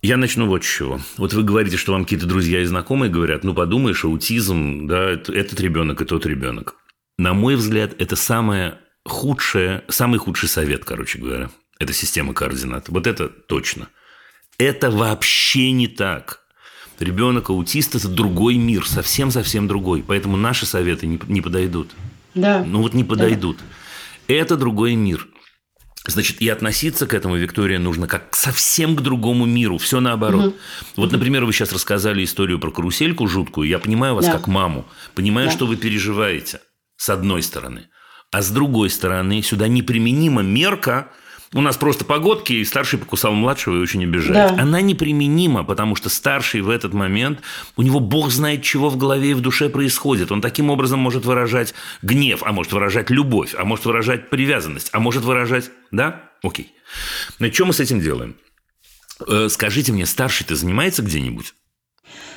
[0.00, 1.00] Я начну вот с чего.
[1.16, 5.32] Вот вы говорите, что вам какие-то друзья и знакомые говорят, ну, подумаешь, аутизм, да, это-
[5.32, 6.76] этот ребенок и тот ребенок.
[7.18, 8.74] На мой взгляд, это самое
[9.04, 11.50] худшее, самый худший совет, короче говоря.
[11.78, 12.88] Это система координат.
[12.88, 13.88] Вот это точно.
[14.58, 16.40] Это вообще не так.
[16.98, 20.02] Ребенок аутист– это другой мир, совсем-совсем другой.
[20.02, 21.90] Поэтому наши советы не, не подойдут.
[22.34, 22.64] Да.
[22.64, 23.58] Ну вот не подойдут.
[24.26, 25.28] Это другой мир.
[26.06, 29.78] Значит, и относиться к этому, Виктория, нужно как совсем к другому миру.
[29.78, 30.56] Все наоборот.
[30.96, 33.68] Вот, например, вы сейчас рассказали историю про карусельку жуткую.
[33.68, 34.32] Я понимаю вас Да.
[34.32, 34.86] как маму.
[35.14, 35.52] Понимаю, Да.
[35.52, 36.60] что вы переживаете,
[36.96, 37.88] с одной стороны.
[38.32, 41.12] А с другой стороны, сюда неприменима мерка.
[41.54, 44.56] У нас просто погодки, и старший покусал младшего и очень обижает.
[44.56, 44.62] Да.
[44.62, 47.40] Она неприменима, потому что старший в этот момент,
[47.76, 50.30] у него бог знает, чего в голове и в душе происходит.
[50.30, 51.72] Он таким образом может выражать
[52.02, 55.70] гнев, а может выражать любовь, а может выражать привязанность, а может выражать...
[55.90, 56.30] Да?
[56.42, 56.72] Окей.
[57.38, 58.36] Значит, что мы с этим делаем?
[59.26, 61.54] Э, Скажите мне, старший-то занимается где-нибудь?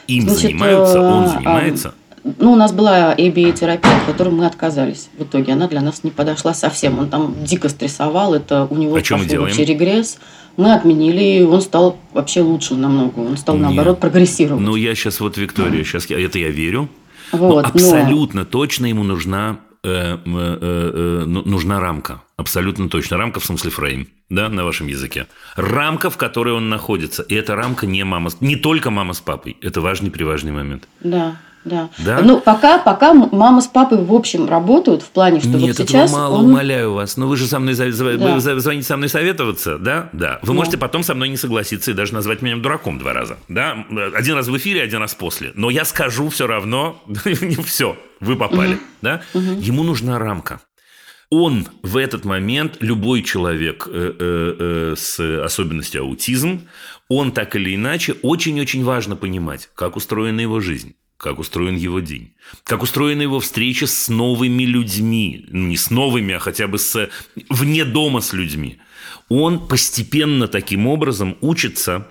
[0.07, 1.95] Им Значит, занимаются, он э, занимается?
[2.23, 5.09] Ну, у нас была ABA-терапия, от которой мы отказались.
[5.17, 6.99] В итоге она для нас не подошла совсем.
[6.99, 10.19] Он там дико стрессовал, это у него А пошел вообще регресс.
[10.57, 13.19] Мы отменили, и он стал вообще лучше намного.
[13.19, 13.63] Он стал, Нет.
[13.67, 14.61] наоборот, прогрессировать.
[14.61, 16.89] Ну, я сейчас вот, Виктория, сейчас я, это я верю.
[17.31, 22.21] Вот, но но- абсолютно точно ему нужна, э, э, э, ну- нужна рамка.
[22.35, 23.17] Абсолютно точно.
[23.17, 25.27] Рамка в смысле фрейм, да, на вашем языке.
[25.55, 27.23] Рамка, в которой он находится.
[27.23, 29.57] И эта рамка не мама, не только мама с папой.
[29.61, 30.87] Это важный, приважный момент.
[30.99, 31.89] Да, да.
[31.99, 32.21] Да?
[32.21, 36.11] Ну, пока, пока мама с папой, в общем, работают в плане, что Нет, вот сейчас
[36.11, 36.45] мало, он...
[36.45, 37.17] умоляю вас.
[37.17, 38.35] Но вы же со мной за- за- Да.
[38.35, 40.09] вы звоните со мной советоваться, да?
[40.13, 40.39] Да.
[40.41, 40.53] Вы Да.
[40.53, 43.85] можете потом со мной не согласиться и даже назвать меня дураком два раза, да?
[44.15, 45.51] Один раз в эфире, один раз после.
[45.55, 49.21] Но я скажу все равно, не все, вы попали, да?
[49.33, 50.61] Ему нужна рамка.
[51.33, 56.67] Он в этот момент, любой человек э, э, э, с особенностью аутизм,
[57.07, 62.33] он так или иначе, очень-очень важно понимать, как устроена его жизнь, как устроен его день,
[62.63, 67.09] как устроена его встреча с новыми людьми, ну, не с новыми, а хотя бы с
[67.47, 68.79] вне дома с людьми.
[69.29, 72.07] Он постепенно таким образом учится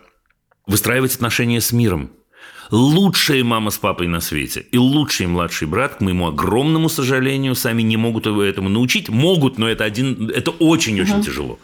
[0.67, 2.13] выстраивать отношения с миром.
[2.71, 7.83] Лучшая мама с папой на свете и лучший младший брат, к моему огромному сожалению, сами
[7.83, 9.09] не могут его этому научить.
[9.09, 11.59] Могут, но это один, это очень-очень тяжело.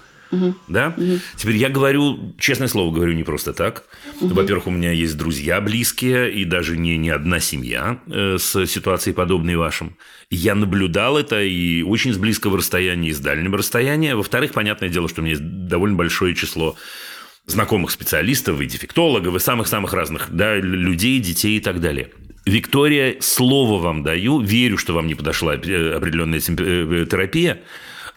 [0.69, 0.95] Да?
[1.37, 3.85] Теперь я говорю, честное слово, говорю не просто так.
[4.21, 9.15] Во-первых, у меня есть друзья близкие, и даже не, не одна семья э, с ситуацией
[9.15, 9.97] подобной вашим.
[10.31, 14.17] Я наблюдал это и очень с близкого расстояния, и с дальнего расстояния.
[14.17, 16.77] Во-вторых, понятное дело, что у меня есть довольно большое число
[17.47, 22.11] знакомых специалистов, и дефектологов, и самых-самых разных да, людей, детей и так далее.
[22.45, 27.61] Виктория, слово вам даю, верю, что вам не подошла э, определенная темп- э, терапия.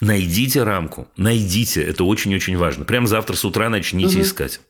[0.01, 2.85] Найдите рамку, найдите, это очень-очень важно.
[2.85, 4.61] Прямо завтра с утра начните искать.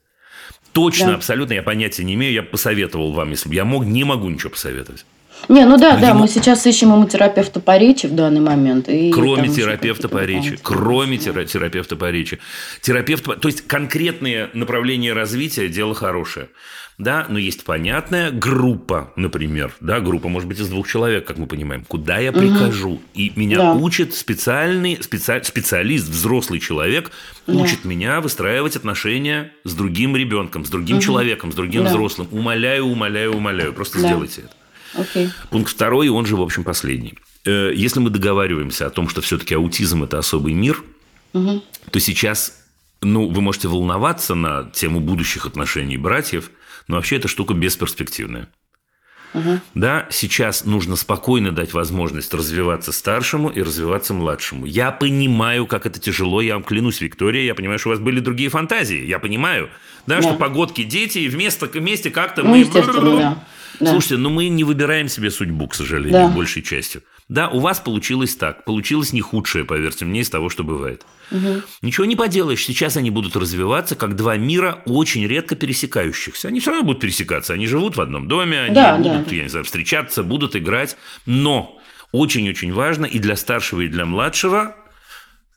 [0.74, 1.16] Точно, Да.
[1.16, 4.50] абсолютно, я понятия не имею, я посоветовал вам, если бы я мог, не могу ничего
[4.52, 5.06] посоветовать.
[5.48, 8.88] Не, ну да, Но да, мы сейчас ищем ему терапевта по речи в данный момент.
[8.90, 10.58] И Кроме там терапевта по речи.
[10.58, 12.40] дополнительные Кроме терапевта по речи.
[12.82, 16.50] Терапевт, то есть конкретные направления развития– дело хорошее.
[17.00, 21.48] Да, но есть понятная группа, например, да, группа может быть из двух человек, как мы
[21.48, 23.74] понимаем, куда я прихожу, и меня Да.
[23.74, 27.12] учит специальный специа- специалист, взрослый человек,
[27.48, 31.90] учит меня выстраивать отношения с другим ребенком, с другим человеком, с другим Да.
[31.92, 32.28] взрослым.
[32.32, 34.08] Умоляю, умоляю, умоляю, просто Да.
[34.10, 34.52] сделайте это.
[35.00, 35.30] Окей.
[35.50, 37.16] Пункт второй, он же, в общем, последний.
[37.46, 40.84] Э, Если мы договариваемся о том, что все-таки аутизм– это особый мир,
[41.32, 42.66] то сейчас,
[43.02, 46.52] ну, вы можете волноваться на тему будущих отношений братьев,
[46.88, 48.50] но вообще эта штука бесперспективная.
[49.34, 49.60] Угу.
[49.76, 54.66] Да, сейчас нужно спокойно дать возможность развиваться старшему и развиваться младшему.
[54.66, 58.20] Я понимаю, как это тяжело, я вам клянусь, Виктория, я понимаю, что у вас были
[58.20, 59.70] другие фантазии, я понимаю,
[60.08, 60.22] да, да.
[60.24, 62.66] что погодки дети, и вместо, вместе как-то ну, мы...
[62.66, 63.44] Да.
[63.88, 66.28] Слушайте, но ну мы не выбираем себе судьбу, к сожалению, да.
[66.28, 67.02] большей частью.
[67.30, 68.66] Да, у вас получилось так.
[68.66, 71.06] Получилось не худшее, поверьте мне, из того, что бывает.
[71.32, 71.62] Угу.
[71.84, 72.66] Ничего не поделаешь.
[72.66, 76.48] Сейчас они будут развиваться как два мира очень редко пересекающихся.
[76.48, 77.54] Они все равно будут пересекаться.
[77.54, 79.36] Они живут в одном доме, они да, будут, да.
[79.36, 80.98] я не знаю, встречаться, будут играть.
[81.28, 81.80] Но
[82.12, 84.76] очень-очень важно и для старшего, и для младшего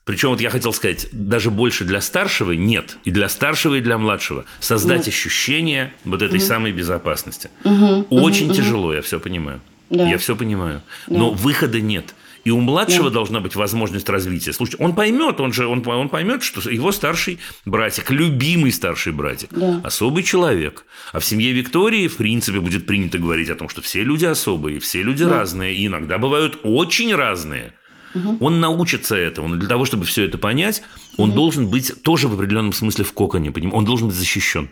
[0.05, 3.97] причем вот я хотел сказать, даже больше для старшего нет, и для старшего, и для
[3.97, 5.09] младшего создать угу.
[5.09, 6.45] ощущение вот этой угу.
[6.45, 7.49] самой безопасности.
[7.63, 8.07] Угу.
[8.09, 8.55] Очень угу.
[8.55, 9.61] тяжело, я все понимаю.
[9.89, 10.09] Да.
[10.09, 10.81] Я все понимаю.
[11.07, 11.17] Да.
[11.17, 12.13] Но выхода нет.
[12.43, 13.15] И у младшего да.
[13.15, 14.51] должна быть возможность развития.
[14.51, 19.49] Слушайте, он поймет, он же он, он поймет, что его старший братик, любимый старший братик,
[19.51, 19.79] да.
[19.83, 20.85] особый человек.
[21.13, 24.81] А в семье Виктории, в принципе, будет принято говорить о том, что все люди особые,
[24.81, 25.31] все люди да.
[25.31, 27.73] разные, и иногда бывают очень разные.
[28.15, 28.37] Угу.
[28.39, 29.47] Он научится этому.
[29.47, 30.81] Но для того, чтобы все это понять,
[31.17, 31.35] он угу.
[31.35, 33.53] должен быть тоже в определенном смысле в коконе.
[33.71, 34.69] Он должен быть защищен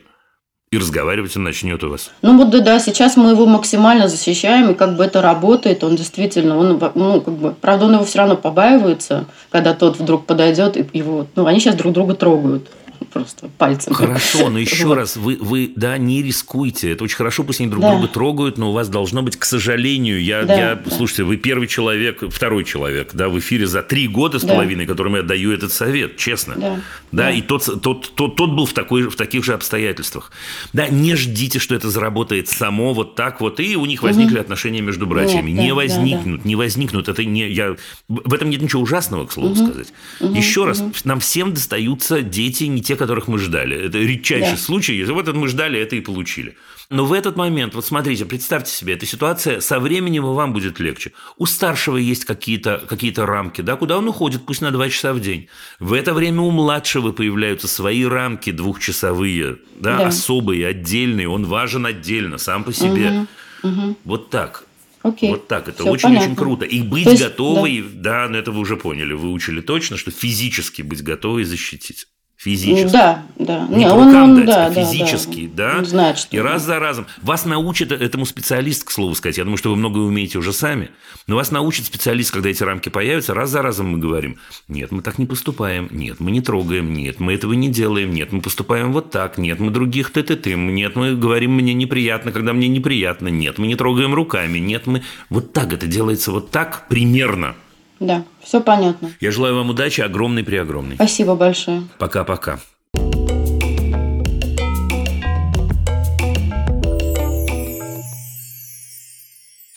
[0.71, 2.11] и разговаривать он начнет у вас.
[2.21, 5.97] Ну вот да, да, сейчас мы его максимально защищаем, и как бы это работает, он
[5.97, 10.77] действительно, он, ну, как бы, правда, он его все равно побаивается, когда тот вдруг подойдет,
[10.77, 12.69] и его, ну, они сейчас друг друга трогают
[13.11, 13.93] просто пальцем.
[13.93, 14.95] Хорошо, но еще вот.
[14.95, 16.91] раз, вы, вы, да, не рискуйте.
[16.91, 17.91] Это очень хорошо, пусть они друг да.
[17.91, 20.91] друга трогают, но у вас должно быть, к сожалению, я, да, я да.
[20.91, 24.53] слушайте, вы первый человек, второй человек, да, в эфире за три года с да.
[24.53, 26.55] половиной, которому я даю этот совет, честно.
[26.55, 26.75] Да,
[27.11, 27.31] да, да.
[27.31, 30.31] и тот, тот, тот, тот был в, такой, в таких же обстоятельствах.
[30.73, 34.41] Да, не ждите, что это заработает само вот так вот, и у них возникли угу.
[34.41, 35.51] отношения между братьями.
[35.51, 36.49] Нет, не да, возникнут, да, да.
[36.49, 37.09] не возникнут.
[37.09, 37.75] Это не, я,
[38.07, 39.67] в этом нет ничего ужасного, к слову угу.
[39.67, 39.93] сказать.
[40.19, 40.33] Угу.
[40.33, 40.91] Еще раз, угу.
[41.03, 43.87] нам всем достаются дети не те, которых мы ждали.
[43.87, 44.57] Это редчайший да.
[44.57, 44.95] случай.
[44.95, 46.55] Если вот это мы ждали, это и получили.
[46.91, 50.79] Но в этот момент, вот смотрите, представьте себе, эта ситуация, со временем и вам будет
[50.79, 51.13] легче.
[51.37, 55.19] У старшего есть какие-то какие рамки, да, куда он уходит, пусть на два часа в
[55.19, 55.47] день.
[55.79, 60.07] В это время у младшего появляются свои рамки двухчасовые, да, да.
[60.07, 61.27] особые, отдельные.
[61.27, 63.25] Он важен отдельно, сам по себе.
[63.63, 63.97] Угу, угу.
[64.03, 64.65] Вот так.
[65.01, 65.31] Окей.
[65.31, 65.69] Вот так.
[65.69, 66.65] Это очень-очень круто.
[66.65, 68.25] И быть есть, готовой, да.
[68.25, 72.05] да, ну это вы уже поняли, выучили точно, что физически быть готовой защитить
[72.41, 72.91] физически.
[72.91, 73.67] Да, да.
[73.69, 75.73] Не, Не он, он, дать, да, а физически, да.
[75.73, 75.77] да?
[75.79, 77.05] Он знает, и раз за разом.
[77.21, 79.37] Вас научит этому специалист, к слову сказать.
[79.37, 80.89] Я думаю, что вы многое умеете уже сами.
[81.27, 83.35] Но вас научит специалист, когда эти рамки появятся.
[83.35, 84.37] Раз за разом мы говорим,
[84.67, 88.31] нет, мы так не поступаем, нет, мы не трогаем, нет, мы этого не делаем, нет,
[88.31, 92.31] мы поступаем вот так, нет, мы других ты ты ты нет, мы говорим, мне неприятно,
[92.31, 95.03] когда мне неприятно, нет, мы не трогаем руками, нет, мы...
[95.29, 97.55] Вот так это делается, вот так примерно.
[98.01, 99.13] Да, все понятно.
[99.19, 100.95] Я желаю вам удачи, огромной при огромной.
[100.95, 101.83] Спасибо большое.
[101.99, 102.59] Пока-пока.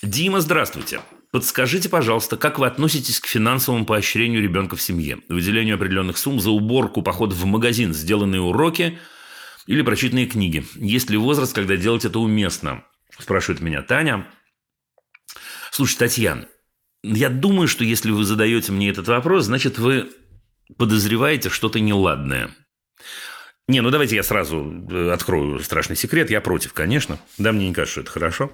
[0.02, 1.02] Дима, здравствуйте.
[1.32, 6.50] Подскажите, пожалуйста, как вы относитесь к финансовому поощрению ребенка в семье, выделению определенных сумм за
[6.50, 8.98] уборку, поход в магазин, сделанные уроки
[9.66, 10.64] или прочитанные книги?
[10.76, 12.84] Есть ли возраст, когда делать это уместно?
[13.18, 14.26] Спрашивает меня Таня.
[15.72, 16.46] Слушай, Татьяна,
[17.04, 20.10] я думаю, что если вы задаете мне этот вопрос, значит, вы
[20.78, 22.50] подозреваете что-то неладное.
[23.68, 26.30] Не, ну давайте я сразу э, открою страшный секрет.
[26.30, 27.20] Я против, конечно.
[27.36, 28.52] Да, мне не кажется, что это хорошо.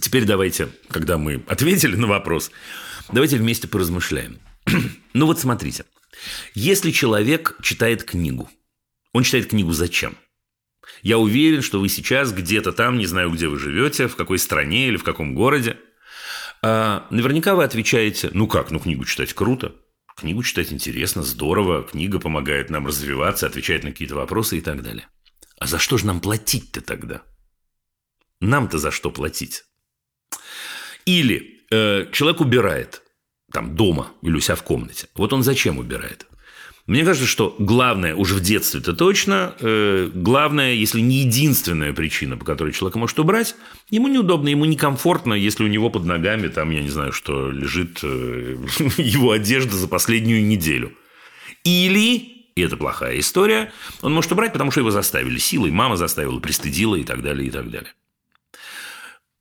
[0.00, 2.50] Теперь давайте, когда мы ответили на вопрос,
[3.12, 4.38] давайте вместе поразмышляем.
[5.14, 5.84] ну вот смотрите.
[6.54, 8.50] Если человек читает книгу,
[9.12, 10.16] он читает книгу зачем?
[11.02, 14.88] Я уверен, что вы сейчас где-то там, не знаю, где вы живете, в какой стране
[14.88, 15.78] или в каком городе,
[17.10, 19.74] наверняка вы отвечаете, ну как, ну книгу читать круто,
[20.16, 25.08] книгу читать интересно, здорово, книга помогает нам развиваться, отвечает на какие-то вопросы и так далее.
[25.58, 27.22] А за что же нам платить-то тогда?
[28.40, 29.64] Нам-то за что платить?
[31.04, 33.02] Или э, человек убирает
[33.52, 35.08] там дома или у себя в комнате.
[35.14, 36.26] Вот он зачем убирает?
[36.86, 42.36] Мне кажется, что главное, уже в детстве это точно, э, главная, если не единственная причина,
[42.36, 43.56] по которой человек может убрать,
[43.90, 47.98] ему неудобно, ему некомфортно, если у него под ногами, там, я не знаю, что лежит
[48.04, 48.56] э,
[48.98, 50.92] его одежда за последнюю неделю.
[51.64, 52.18] Или,
[52.54, 56.94] и это плохая история, он может убрать, потому что его заставили силой, мама заставила, пристыдила
[56.94, 57.92] и так далее, и так далее.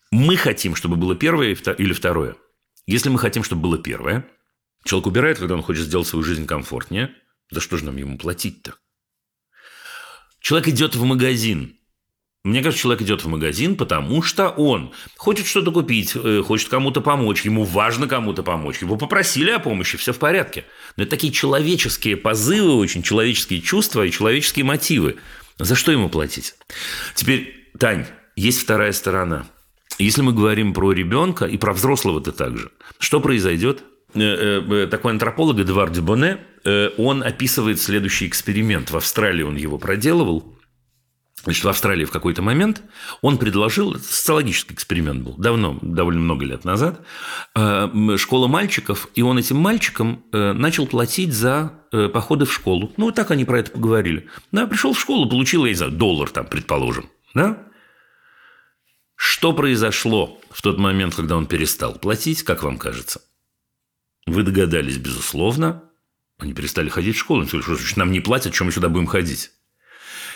[0.10, 2.38] Мы хотим, чтобы было первое или второе.
[2.88, 4.26] Если мы хотим, чтобы было первое,
[4.84, 7.14] человек убирает, когда он хочет сделать свою жизнь комфортнее–
[7.52, 8.76] да что же нам ему платить-то?
[10.40, 11.78] Человек идет в магазин.
[12.44, 17.02] Мне кажется, человек идет в магазин, потому что он хочет что-то купить, э, хочет кому-то
[17.02, 18.84] помочь, ему важно кому-то помочь.
[18.84, 20.66] Его попросили о помощи, все в порядке.
[20.96, 25.16] Но это такие человеческие позывы, очень человеческие чувства и человеческие мотивы.
[25.58, 26.54] За что ему платить?
[27.16, 29.48] Теперь, Тань, есть вторая сторона.
[29.98, 32.70] если мы говорим про ребенка и про взрослого-то также,
[33.00, 33.84] что произойдет?
[34.14, 36.40] Э, э, такой антрополог Эдуард Дюбоне,
[36.98, 38.92] он описывает следующий эксперимент.
[38.92, 40.52] В Австралии он его проделывал.
[41.44, 42.82] Значит, в Австралии в какой-то момент
[43.22, 47.06] он предложил, социологический эксперимент был, давно, довольно много лет назад,
[48.18, 52.92] школа мальчиков, и он этим мальчикам начал платить за походы в школу.
[52.98, 54.28] Ну, вот так они про это поговорили.
[54.52, 57.12] Да, пришел в школу, получил, я не доллар там, предположим.
[57.36, 57.62] Да?
[59.16, 63.22] Что произошло в тот момент, когда он перестал платить, как вам кажется?
[64.26, 65.84] Вы догадались, безусловно.
[66.38, 67.42] Они перестали ходить в школу.
[67.42, 69.52] Они сказали, что нам не платят, чем мы сюда будем ходить?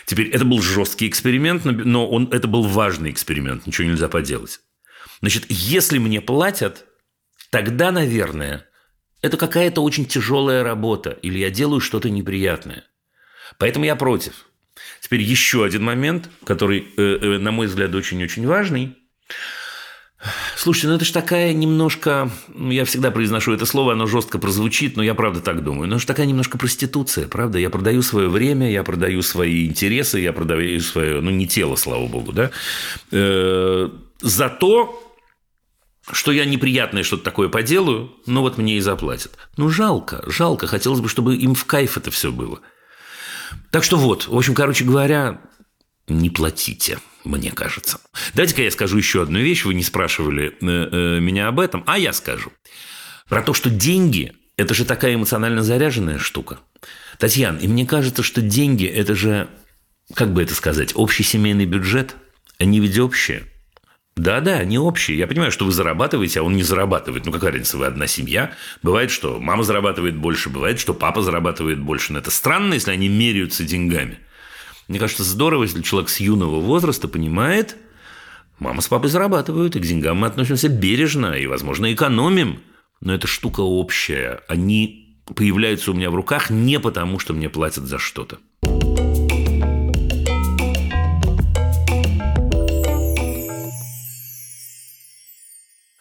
[0.06, 4.62] Теперь, это был жесткий эксперимент, но он, это был важный эксперимент, ничего нельзя поделать.
[5.20, 6.86] Значит, если мне платят,
[7.52, 8.66] тогда, наверное,
[9.22, 12.86] это какая-то очень тяжелая работа, или я делаю что-то неприятное.
[13.58, 14.45] Поэтому я против.
[15.02, 18.97] Теперь еще один момент, который, э, э, на мой взгляд, очень-очень важный.
[20.58, 24.98] Слушайте, ну это же такая немножко, ну я всегда произношу это слово, оно жестко прозвучит,
[24.98, 27.58] но я правда так думаю, но это же такая немножко проституция, правда?
[27.58, 32.06] Я продаю свое время, я продаю свои интересы, я продаю свое, ну не тело, слава
[32.08, 32.52] богу, да,
[33.12, 33.90] э,
[34.20, 35.02] за то,
[36.12, 39.38] что я неприятное что-то такое поделаю, но вот мне и заплатят.
[39.56, 42.60] Ну жалко, жалко, хотелось бы, чтобы им в кайф это все было.
[43.72, 45.40] Так что вот, в общем, короче говоря,
[46.08, 48.00] не платите, мне кажется.
[48.34, 49.66] Давайте-ка я скажу еще одну вещь.
[49.66, 52.52] Вы не спрашивали э, э, меня об этом, а я скажу.
[53.28, 56.60] Про то, что деньги– это же такая эмоционально заряженная штука.
[57.18, 59.48] Татьяна, и мне кажется, что деньги– это же,
[60.14, 62.16] как бы это сказать, общий семейный бюджет,
[62.58, 63.44] они ведь общие–
[64.20, 65.18] да-да, они общие.
[65.18, 67.26] Я понимаю, что вы зарабатываете, а он не зарабатывает.
[67.26, 68.52] Ну, какая разница, вы одна семья.
[68.84, 72.12] Бывает, что мама зарабатывает больше, бывает, что папа зарабатывает больше.
[72.12, 74.20] Но это странно, если они меряются деньгами.
[74.90, 77.78] Мне кажется, здорово, если человек с юного возраста понимает,
[78.58, 82.60] мама с папой зарабатывают, и к деньгам мы относимся бережно, и, возможно, экономим.
[83.00, 84.42] Но это штука общая.
[84.48, 88.40] Они появляются у меня в руках не потому, что мне платят за что-то.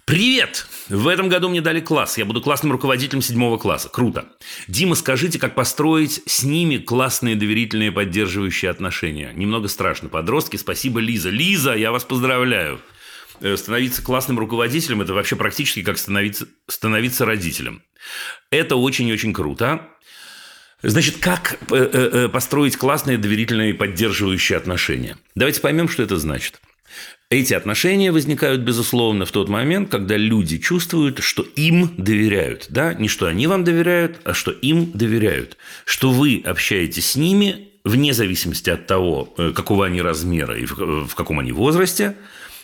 [0.09, 0.67] Привет!
[0.89, 2.17] В этом году мне дали класс.
[2.17, 3.91] Я буду классным руководителем седьмого класса.
[3.91, 4.25] Круто.
[4.67, 9.33] Дима, скажите, как построить с ними классные доверительные поддерживающие отношения?
[9.35, 10.09] Немного страшно.
[10.09, 11.29] Подростки, спасибо, Лиза.
[11.29, 12.81] Лиза, я вас поздравляю.
[13.43, 17.83] Э, становиться классным руководителем– это вообще практически как становиться, становиться родителем.
[18.51, 19.91] Это очень-очень круто.
[20.81, 25.19] Значит, как э, э, построить классные доверительные поддерживающие отношения?
[25.35, 26.63] Давайте поймем, что это значит.
[27.31, 32.67] Эти отношения возникают, безусловно, в тот момент, когда люди чувствуют, что им доверяют.
[32.71, 32.95] Да?
[32.95, 35.59] Не что они вам доверяют, а что им доверяют.
[35.85, 41.15] Что вы общаетесь с ними вне зависимости от того, э, какого они размера и в
[41.15, 42.17] каком они возрасте,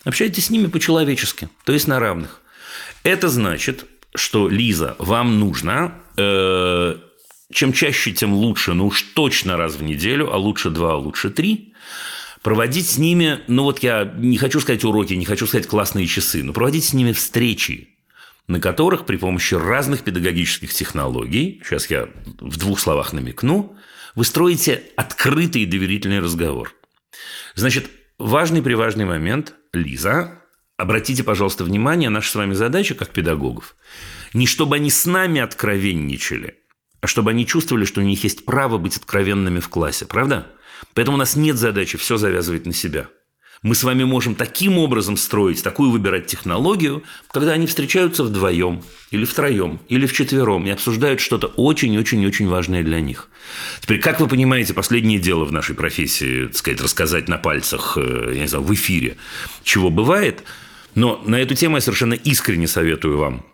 [0.05, 2.41] общаетесь с ними по-человечески, то есть на равных.
[3.03, 3.85] Это значит,
[4.15, 6.97] что, Лиза, вам нужно э,
[7.53, 11.31] чем чаще, тем лучше, ну уж точно раз в неделю, а лучше два, а лучше
[11.31, 11.75] три,
[12.45, 16.45] проводить с ними, ну вот я не хочу сказать уроки, не хочу сказать классные часы,
[16.45, 17.97] но проводить с ними встречи,
[18.47, 23.77] на которых при помощи разных педагогических технологий, сейчас я в двух словах намекну,
[24.15, 26.75] вы строите открытый и доверительный разговор.
[27.55, 30.43] Значит, важный-приважный момент, Лиза,
[30.77, 33.75] обратите, пожалуйста, внимание, наша с вами задача, как педагогов,
[34.35, 36.57] не чтобы они с нами откровенничали,
[37.01, 40.47] а чтобы они чувствовали, что у них есть право быть откровенными в классе, правда?
[40.93, 43.09] Поэтому у нас нет задачи все завязывать на себя.
[43.65, 49.25] Мы с вами можем таким образом строить, такую выбирать технологию, когда они встречаются вдвоем, или
[49.25, 53.31] втроем, или вчетвером и обсуждают что-то очень-очень-очень важное для них.
[53.81, 58.33] Теперь, как вы понимаете, последнее дело в нашей профессии, так сказать, рассказать на пальцах, э,
[58.35, 59.17] я не знаю, в эфире,
[59.63, 60.45] чего бывает,
[60.95, 63.47] но на эту тему я совершенно искренне советую вам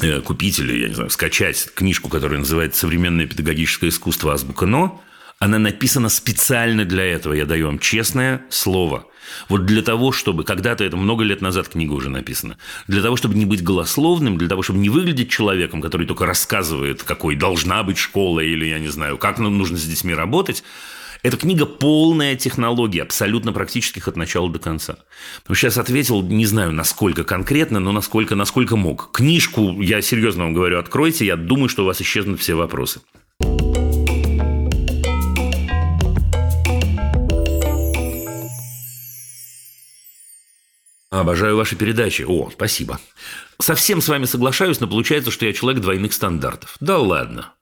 [0.00, 4.32] э, купить или, я не знаю, скачать книжку, которая называется «Современное педагогическое искусство.
[4.32, 5.02] Азбука НО»,
[5.42, 9.08] она написана специально для этого, я даю вам честное слово.
[9.48, 13.34] Вот для того, чтобы, когда-то, это много лет назад книга уже написана, для того, чтобы
[13.34, 17.98] не быть голословным, для того, чтобы не выглядеть человеком, который только рассказывает, какой должна быть
[17.98, 20.62] школа или, я не знаю, как нам нужно с детьми работать,
[21.24, 24.98] эта книга полная технология, абсолютно практических от начала до конца.
[25.48, 29.10] Сейчас ответил, не знаю, насколько конкретно, но насколько, насколько мог.
[29.10, 33.00] Книжку, я серьезно вам говорю, откройте, я думаю, что у вас исчезнут все вопросы.
[41.12, 42.24] Обожаю ваши передачи.
[42.26, 42.98] О, спасибо.
[43.60, 46.76] Совсем с вами соглашаюсь, но получается, что я человек двойных стандартов.
[46.80, 47.52] Да ладно.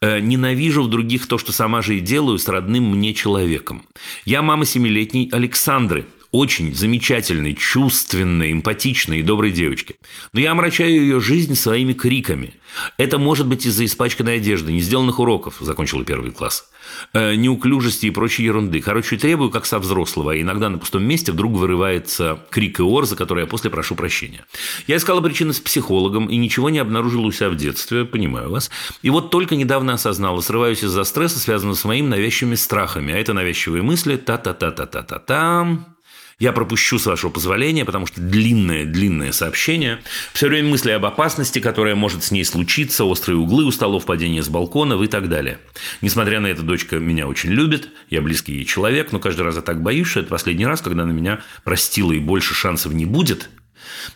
[0.00, 3.88] Э, ненавижу в других то, что сама же и делаю с родным мне человеком.
[4.24, 6.06] Я мама семилетней Александры.
[6.32, 9.96] Очень замечательной, чувственной, эмпатичной и доброй девочке.
[10.32, 12.54] Но я омрачаю ее жизнь своими криками.
[12.96, 16.70] Это может быть из-за испачканной одежды, не сделанных уроков, закончила первый класс,
[17.12, 18.80] э, неуклюжести и прочей ерунды.
[18.80, 23.04] Короче, требую, как со взрослого, а иногда на пустом месте вдруг вырывается крик и ор,
[23.04, 24.46] за который я после прошу прощения.
[24.86, 28.70] Я искала причины с психологом и ничего не обнаружила у себя в детстве, понимаю вас.
[29.02, 33.12] И вот только недавно осознала, срываюсь из-за стресса, связанного с моими навязчивыми страхами.
[33.12, 35.92] А это навязчивые мысли та-та-та-та-та-та-та.
[36.38, 40.00] Я пропущу, с вашего позволения, потому что длинное-длинное сообщение.
[40.32, 44.42] Все время мысли об опасности, которая может с ней случиться, острые углы у столов, падение
[44.42, 45.58] с балконов и так далее.
[46.00, 49.62] Несмотря на это, дочка меня очень любит, я близкий ей человек, но каждый раз я
[49.62, 53.50] так боюсь, что это последний раз, когда на меня простила и больше шансов не будет,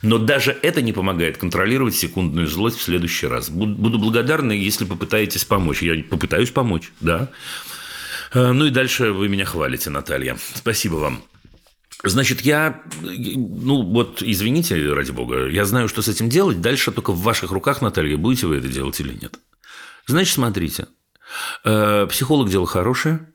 [0.03, 3.51] но даже это не помогает контролировать секундную злость в следующий раз.
[3.51, 5.83] Буду благодарна, если попытаетесь помочь.
[5.83, 7.31] Я попытаюсь помочь, да.
[8.33, 10.37] Э, ну и дальше вы меня хвалите, Наталья.
[10.55, 11.23] Спасибо вам.
[12.05, 16.61] Значит, я, ну вот, извините, ради бога, я знаю, что с этим делать.
[16.61, 19.39] Дальше только в ваших руках, Наталья, будете вы это делать или нет.
[20.07, 20.89] Значит, смотрите,
[21.65, 23.33] э, психолог дело хорошее,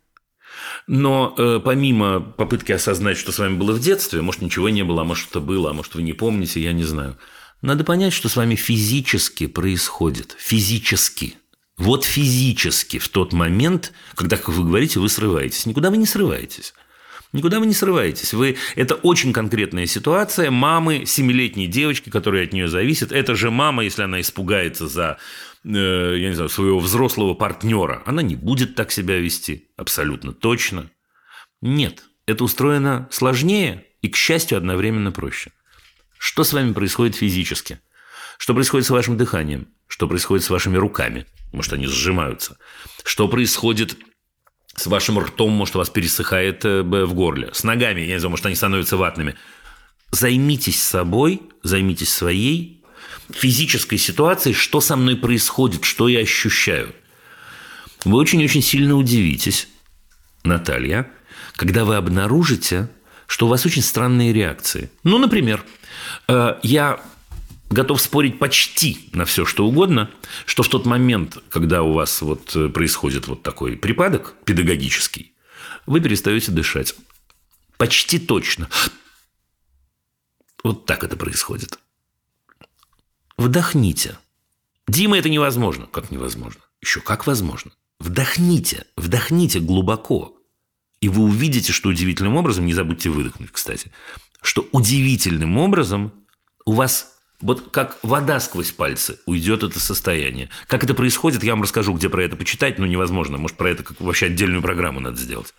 [0.88, 5.02] но э, помимо попытки осознать, что с вами было в детстве, может, ничего не было,
[5.02, 7.18] а может, что-то было, а может, вы не помните, я не знаю.
[7.62, 10.36] Надо понять, что с вами физически происходит.
[10.40, 11.36] Физически.
[11.78, 15.66] Вот физически в тот момент, когда, как вы говорите, вы срываетесь.
[15.66, 16.74] Никуда вы не срываетесь.
[17.34, 18.34] Никуда вы не срываетесь.
[18.34, 18.58] Вы...
[18.76, 23.12] Это очень конкретная ситуация мамы семилетней девочки, которая от нее зависит.
[23.12, 25.18] Это же мама, если она испугается за
[25.64, 25.70] э,
[26.18, 30.92] я не знаю, своего взрослого партнера, она не будет так себя вести, абсолютно точно.
[31.62, 35.52] Нет, это устроено сложнее и, к счастью, одновременно проще.
[36.18, 37.80] Что с вами происходит физически?
[38.38, 39.68] Что происходит с вашим дыханием?
[39.88, 41.26] Что происходит с вашими руками?
[41.54, 42.58] Может, они сжимаются?
[43.04, 43.98] Что происходит
[44.76, 48.32] с вашим ртом, может, у вас пересыхает э, в горле, с ногами, я не знаю,
[48.32, 49.36] может, они становятся ватными.
[50.12, 52.84] Займитесь собой, займитесь своей
[53.30, 56.94] физической ситуацией, что со мной происходит, что я ощущаю.
[58.04, 59.68] Вы очень-очень сильно удивитесь,
[60.44, 61.10] Наталья,
[61.56, 62.90] когда вы обнаружите,
[63.28, 64.92] что у вас очень странные реакции.
[65.04, 65.64] Ну, например,
[66.28, 67.00] э, я
[67.72, 70.12] готов спорить почти на все, что угодно,
[70.46, 75.34] что в тот момент, когда у вас вот э, происходит вот такой припадок педагогический,
[75.86, 76.96] вы перестаете дышать.
[77.78, 78.70] Почти точно.
[80.64, 81.80] Вот так это происходит.
[83.38, 84.20] Вдохните.
[84.88, 85.88] Дима, это невозможно.
[85.88, 86.62] Как невозможно?
[86.82, 87.72] Еще как возможно.
[88.00, 88.86] Вдохните.
[88.96, 90.38] Вдохните глубоко.
[91.00, 93.92] И вы увидите, что удивительным образом, не забудьте выдохнуть, кстати,
[94.44, 96.14] что удивительным образом
[96.66, 97.11] у вас
[97.42, 100.50] вот как вода сквозь пальцы уйдет это состояние.
[100.68, 103.38] Как это происходит, я вам расскажу, где про это почитать, но невозможно.
[103.38, 105.54] Может, про это как вообще отдельную программу надо сделать.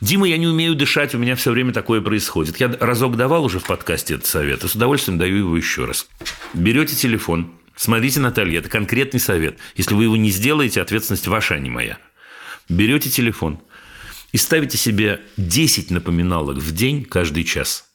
[0.00, 2.58] Дима, я не умею дышать, у меня все время такое происходит.
[2.60, 6.06] Я разок давал уже в подкасте этот совет, и с удовольствием даю его еще раз.
[6.54, 9.58] Берете телефон, смотрите, Наталья, это конкретный совет.
[9.76, 11.98] Если вы его не сделаете, ответственность ваша, а не моя.
[12.68, 13.60] Берете телефон
[14.32, 17.86] и ставите себе 10 напоминалок в день каждый час,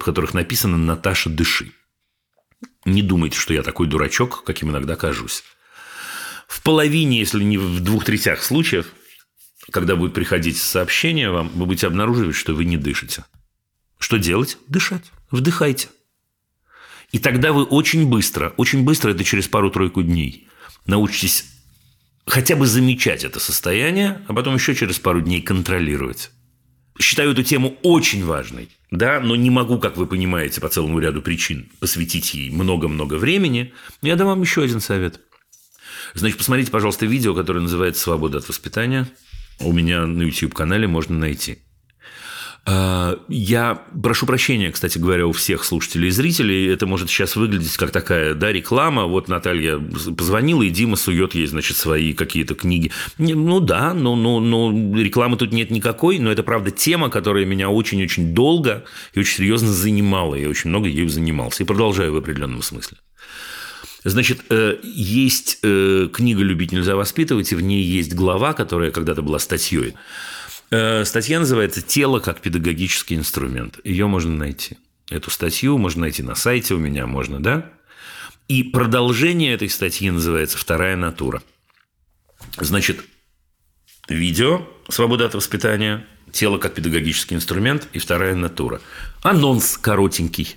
[0.00, 1.72] в которых написано «Наташа, дыши».
[2.84, 5.42] Не думайте, что я такой дурачок, каким иногда кажусь.
[6.48, 8.86] В половине, если не в двух третях случаев,
[9.70, 13.24] когда будет приходить сообщение вам, вы будете обнаруживать, что вы не дышите.
[13.98, 14.58] Что делать?
[14.68, 15.10] Дышать.
[15.30, 15.88] Вдыхайте.
[17.12, 20.48] И тогда вы очень быстро, очень быстро, это через пару-тройку дней,
[20.86, 21.46] научитесь
[22.26, 26.30] хотя бы замечать это состояние, а потом еще через пару дней контролировать
[26.98, 31.22] считаю эту тему очень важной, да, но не могу, как вы понимаете, по целому ряду
[31.22, 33.72] причин посвятить ей много-много времени.
[34.02, 35.20] Я дам вам еще один совет.
[36.14, 39.08] Значит, посмотрите, пожалуйста, видео, которое называется «Свобода от воспитания».
[39.60, 41.58] У меня на YouTube-канале можно найти.
[42.66, 46.66] А, я прошу прощения, кстати говоря, у всех слушателей и зрителей.
[46.68, 49.04] Это может сейчас выглядеть как такая да, реклама.
[49.04, 52.90] Вот Наталья позвонила, и Дима сует ей, значит, свои какие-то книги.
[53.18, 57.68] Ну да, но, но, но рекламы тут нет никакой, но это, правда, тема, которая меня
[57.68, 60.34] очень-очень долго и очень серьезно занимала.
[60.34, 62.96] Я очень много ею занимался и продолжаю в определенном смысле.
[64.04, 69.22] Значит, э, есть э, книга «Любить нельзя воспитывать», и в ней есть глава, которая когда-то
[69.22, 69.94] была статьей Э,
[70.68, 73.78] статья называется «Тело как педагогический инструмент».
[73.84, 74.78] Ее можно найти.
[75.10, 77.70] Эту статью можно найти на сайте у меня, можно, да?
[78.48, 81.42] И продолжение этой статьи называется «Вторая натура».
[82.58, 83.04] Значит,
[84.08, 88.80] видео «Свобода от воспитания», «Тело как педагогический инструмент» и «Вторая натура».
[89.22, 90.56] Анонс коротенький.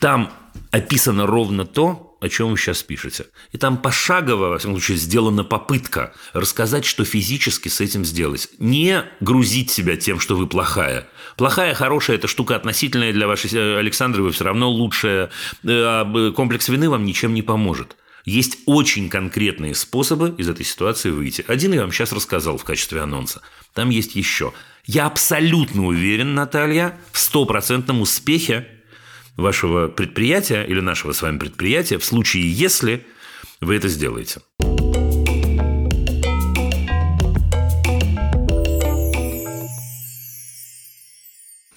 [0.00, 0.32] Там
[0.70, 3.26] описано ровно то, о чем вы сейчас пишете.
[3.52, 8.48] И там пошагово, во всяком случае, сделана попытка рассказать, что физически с этим сделать.
[8.58, 11.08] Не грузить себя тем, что вы плохая.
[11.36, 15.26] Плохая, хорошая– это штука относительная для вашей э, Александры, вы все равно лучшая.
[15.26, 15.28] Э,
[15.64, 17.96] а комплекс вины вам ничем не поможет.
[18.24, 21.44] Есть очень конкретные способы из этой ситуации выйти.
[21.46, 23.40] Один я вам сейчас рассказал в качестве анонса.
[23.72, 24.52] Там есть еще.
[24.84, 28.68] Я абсолютно уверен, Наталья, в стопроцентном успехе
[29.36, 33.04] вашего предприятия или нашего с вами предприятия в случае, если
[33.60, 34.40] вы это сделаете.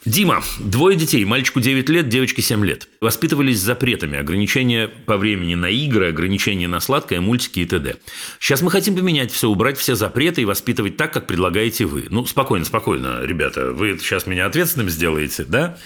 [0.05, 2.89] Дима, двое детей, мальчику 9 лет, девочке 7 лет.
[3.01, 7.95] Воспитывались запретами, ограничения по времени на игры, ограничения на сладкое, мультики и т.д.
[8.39, 12.07] Сейчас мы хотим поменять все, убрать все запреты и воспитывать так, как предлагаете вы.
[12.09, 15.77] Ну, спокойно, спокойно, ребята, вы сейчас меня ответственным сделаете, да?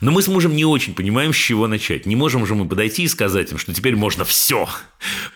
[0.00, 2.04] Но мы с мужем не очень понимаем, с чего начать.
[2.04, 4.68] Не можем же мы подойти и сказать им, что теперь можно все.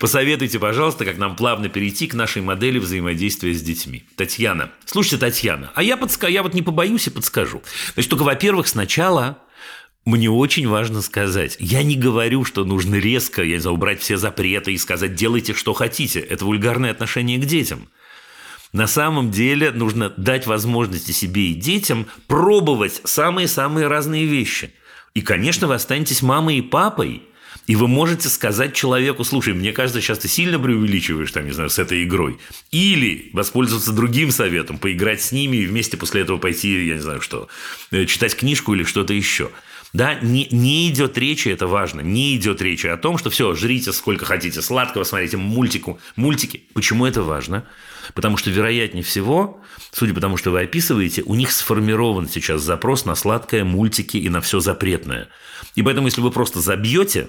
[0.01, 4.05] Посоветуйте, пожалуйста, как нам плавно перейти к нашей модели взаимодействия с детьми.
[4.17, 4.71] Татьяна.
[4.85, 6.27] Слушайте, Татьяна, а я, подска...
[6.27, 7.63] я вот не побоюсь и подскажу.
[7.95, 9.39] Значит, только во-первых, сначала
[10.05, 14.17] мне очень важно сказать, я не говорю, что нужно резко, я не знаю, убрать все
[14.17, 16.21] запреты и сказать, делайте, что хотите.
[16.21, 17.89] Это вульгарное отношение к детям.
[18.73, 24.73] На самом деле нужно дать возможности себе и детям пробовать самые-самые разные вещи.
[25.13, 27.23] И, конечно, вы останетесь мамой и папой,
[27.67, 31.69] и вы можете сказать человеку, слушай, мне кажется, сейчас ты сильно преувеличиваешь, там, не знаю,
[31.69, 32.39] с этой игрой.
[32.71, 37.21] Или воспользоваться другим советом, поиграть с ними и вместе после этого пойти, я не знаю
[37.21, 37.49] что,
[37.91, 39.51] э, читать книжку или что-то еще.
[39.93, 43.93] Да, не, не идет речи, это важно, не идет речи о том, что все, жрите
[43.93, 46.65] сколько хотите сладкого, смотрите мультику, мультики.
[46.75, 47.67] Почему это важно?
[48.15, 49.61] Потому что, вероятнее всего,
[49.91, 54.29] судя по тому, что вы описываете, у них сформирован сейчас запрос на сладкое, мультики и
[54.29, 55.29] на все запретное.
[55.75, 57.29] И поэтому, если вы просто забьете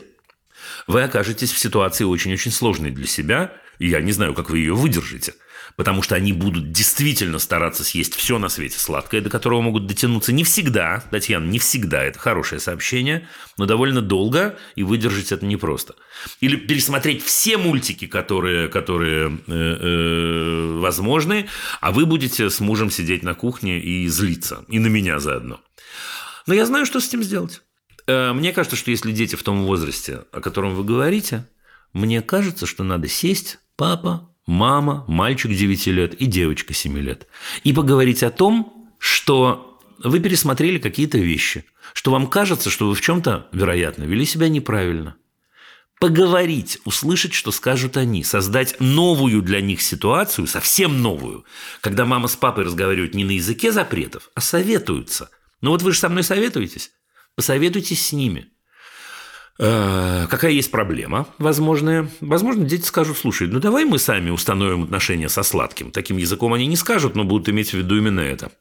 [0.88, 4.74] вы окажетесь в ситуации очень-очень сложной для себя, и я не знаю, как вы ее
[4.74, 5.34] выдержите.
[5.82, 10.32] Потому что они будут действительно стараться съесть все на свете сладкое, до которого могут дотянуться
[10.32, 13.28] не всегда, Татьяна, не всегда, это хорошее сообщение,
[13.58, 15.96] но довольно долго, и выдержать это непросто.
[16.40, 21.48] Или пересмотреть все мультики, которые, которые э, э, возможны,
[21.80, 25.62] а вы будете с мужем сидеть на кухне и злиться, и на меня заодно.
[26.46, 27.64] Но я знаю, что с этим сделать.
[28.06, 31.48] Э, мне кажется, что если дети в том возрасте, о котором вы говорите,
[31.92, 37.28] мне кажется, что надо сесть, папа, мама, мальчик 9 лет и девочка 7 лет,
[37.64, 43.02] и поговорить о том, что вы пересмотрели какие-то вещи, что вам кажется, что вы в
[43.02, 45.16] чем-то, вероятно, вели себя неправильно.
[46.00, 51.46] Поговорить, услышать, что скажут они, создать новую для них ситуацию, совсем новую,
[51.80, 55.30] когда мама с папой разговаривают не на языке запретов, а советуются.
[55.62, 56.92] Ну вот вы же со мной советуетесь.
[57.36, 58.51] Посоветуйтесь с ними.
[59.60, 62.10] Э, какая есть проблема возможная?
[62.20, 65.92] Возможно, дети скажут, слушай, ну давай мы сами установим отношения со сладким.
[65.92, 68.52] Таким языком они не скажут, но будут иметь в виду именно это.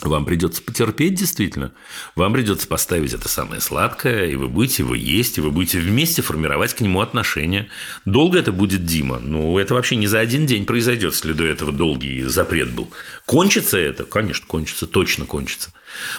[0.00, 1.72] Вам придется потерпеть, действительно.
[2.16, 6.20] Вам придется поставить это самое сладкое, и вы будете его есть, и вы будете вместе
[6.20, 7.68] формировать к нему отношения.
[8.04, 9.20] Долго это будет Дима?
[9.20, 12.90] Ну, это вообще не за один день произойдет, если до этого долгий запрет был.
[13.24, 14.04] Кончится это?
[14.04, 15.72] Конечно, кончится, точно кончится.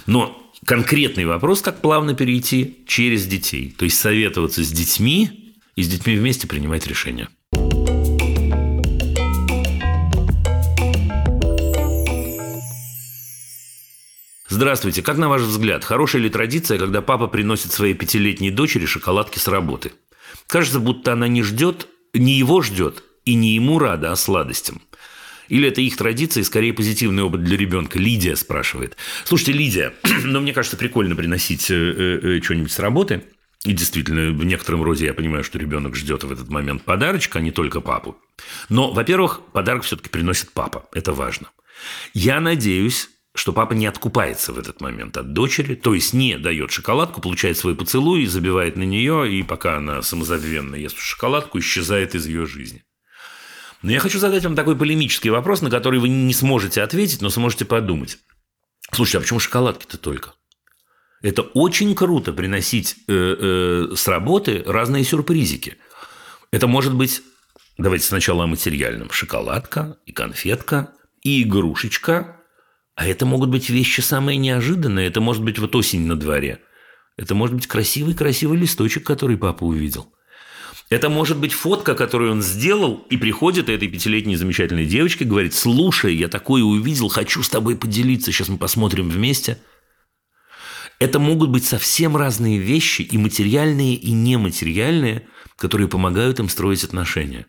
[0.05, 3.73] Но конкретный вопрос, как плавно перейти через детей.
[3.77, 7.29] То есть советоваться с детьми и с детьми вместе принимать решения.
[14.47, 15.01] Здравствуйте.
[15.01, 19.47] Как на ваш взгляд, хорошая ли традиция, когда папа приносит своей пятилетней дочери шоколадки с
[19.47, 19.91] работы?
[20.47, 24.81] Кажется, будто она не ждет, не его ждет и не ему рада, а сладостям.
[25.49, 27.99] Или это их традиция скорее позитивный опыт для ребенка?
[27.99, 28.97] Лидия спрашивает.
[29.23, 29.93] Слушайте, Лидия,
[30.23, 33.23] ну, мне кажется, прикольно приносить э, э, что-нибудь с работы.
[33.65, 37.41] И действительно, в некотором роде я понимаю, что ребенок ждет в этот момент подарочка, а
[37.41, 38.15] не только папу.
[38.69, 40.87] Но, во-первых, подарок все-таки приносит папа.
[40.93, 41.49] Это важно.
[42.13, 46.71] Я надеюсь, что папа не откупается в этот момент от дочери, то есть не дает
[46.71, 52.27] шоколадку, получает свой поцелуй, забивает на нее, и пока она самозабвенно ест шоколадку, исчезает из
[52.27, 52.83] ее жизни.
[53.81, 57.29] Но я хочу задать вам такой полемический вопрос, на который вы не сможете ответить, но
[57.29, 58.17] сможете подумать.
[58.91, 60.33] Слушайте, а почему шоколадки-то только?
[61.21, 63.13] Это очень круто приносить э,
[63.91, 65.77] э, с работы разные сюрпризики.
[66.51, 67.21] Это может быть,
[67.77, 69.11] давайте сначала о материальном.
[69.11, 70.93] Шоколадка и конфетка,
[71.23, 72.41] и игрушечка.
[72.95, 75.07] А это могут быть вещи самые неожиданные.
[75.07, 76.61] Это может быть вот осень на дворе.
[77.17, 80.14] Это может быть красивый-красивый листочек, который папа увидел.
[80.89, 86.15] Это может быть фотка, которую он сделал, и приходит этой пятилетней замечательной девочке, говорит, слушай,
[86.15, 89.57] я такое увидел, хочу с тобой поделиться, сейчас мы посмотрим вместе.
[90.99, 97.47] Это могут быть совсем разные вещи, и материальные, и нематериальные, которые помогают им строить отношения.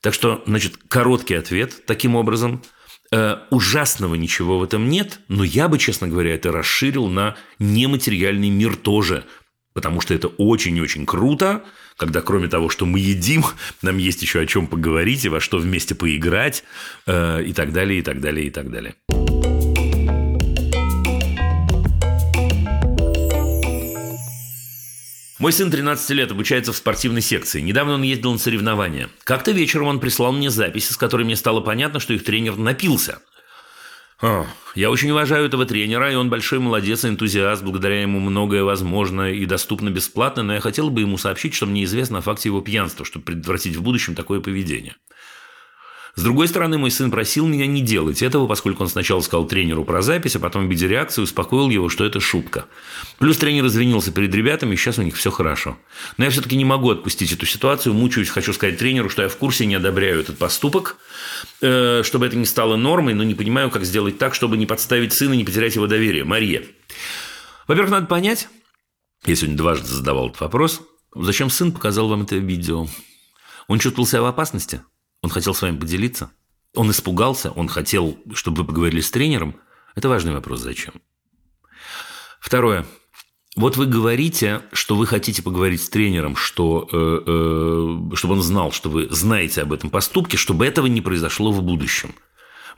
[0.00, 2.62] Так что, значит, короткий ответ таким образом.
[3.10, 8.48] Э, ужасного ничего в этом нет, но я бы, честно говоря, это расширил на нематериальный
[8.48, 9.24] мир тоже,
[9.74, 11.62] потому что это очень-очень круто,
[11.96, 13.44] когда кроме того, что мы едим,
[13.82, 16.64] нам есть еще о чем поговорить и во что вместе поиграть
[17.06, 18.94] э, и так далее, и так далее, и так далее.
[25.42, 27.60] Мой сын 13 лет обучается в спортивной секции.
[27.60, 29.08] Недавно он ездил на соревнования.
[29.24, 33.18] Как-то вечером он прислал мне записи, с которой мне стало понятно, что их тренер напился.
[34.22, 34.46] О,
[34.76, 39.32] я очень уважаю этого тренера, и он большой молодец и энтузиаст, благодаря ему многое возможно
[39.32, 42.60] и доступно бесплатно, но я хотел бы ему сообщить, что мне известно о факте его
[42.60, 44.94] пьянства, чтобы предотвратить в будущем такое поведение.
[46.14, 49.82] С другой стороны, мой сын просил меня не делать этого, поскольку он сначала сказал тренеру
[49.82, 52.66] про запись, а потом в виде реакции успокоил его, что это шутка.
[53.18, 55.78] Плюс тренер извинился перед ребятами, и сейчас у них все хорошо.
[56.18, 59.36] Но я все-таки не могу отпустить эту ситуацию, мучаюсь, хочу сказать тренеру, что я в
[59.38, 60.98] курсе не одобряю этот поступок,
[61.62, 65.14] э, чтобы это не стало нормой, но не понимаю, как сделать так, чтобы не подставить
[65.14, 66.24] сына, не потерять его доверие.
[66.24, 66.62] Мария.
[67.66, 68.48] Во-первых, надо понять,
[69.24, 70.82] я сегодня дважды задавал этот вопрос,
[71.14, 72.86] зачем сын показал вам это видео?
[73.66, 74.82] Он чувствовал себя в опасности?
[75.22, 76.30] Он хотел с вами поделиться?
[76.74, 77.52] Он испугался?
[77.52, 79.54] Он хотел, чтобы вы поговорили с тренером?
[79.94, 80.60] Это важный вопрос.
[80.60, 80.94] Зачем?
[82.40, 82.84] Второе.
[83.54, 88.72] Вот вы говорите, что вы хотите поговорить с тренером, что, э, э, чтобы он знал,
[88.72, 92.14] что вы знаете об этом поступке, чтобы этого не произошло в будущем.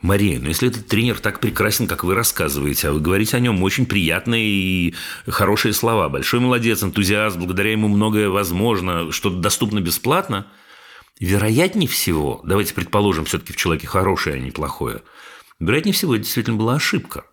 [0.01, 3.63] Мария, но если этот тренер так прекрасен, как вы рассказываете, а вы говорите о нем
[3.63, 4.95] очень приятные и
[5.25, 10.45] хорошие слова, большой молодец, энтузиаст, благодаря ему многое возможно, что доступно бесплатно–
[11.19, 15.01] Вероятнее всего, давайте предположим, все-таки в человеке хорошее, а не плохое,
[15.59, 17.25] вероятнее всего, это действительно была ошибка.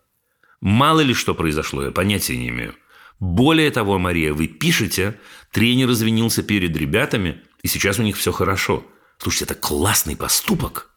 [0.60, 2.74] Мало ли что произошло, я понятия не имею.
[3.18, 5.18] Более того, Мария, вы пишете,
[5.50, 8.84] тренер извинился перед ребятами, и сейчас у них все хорошо.
[9.18, 10.90] Слушайте, это классный поступок.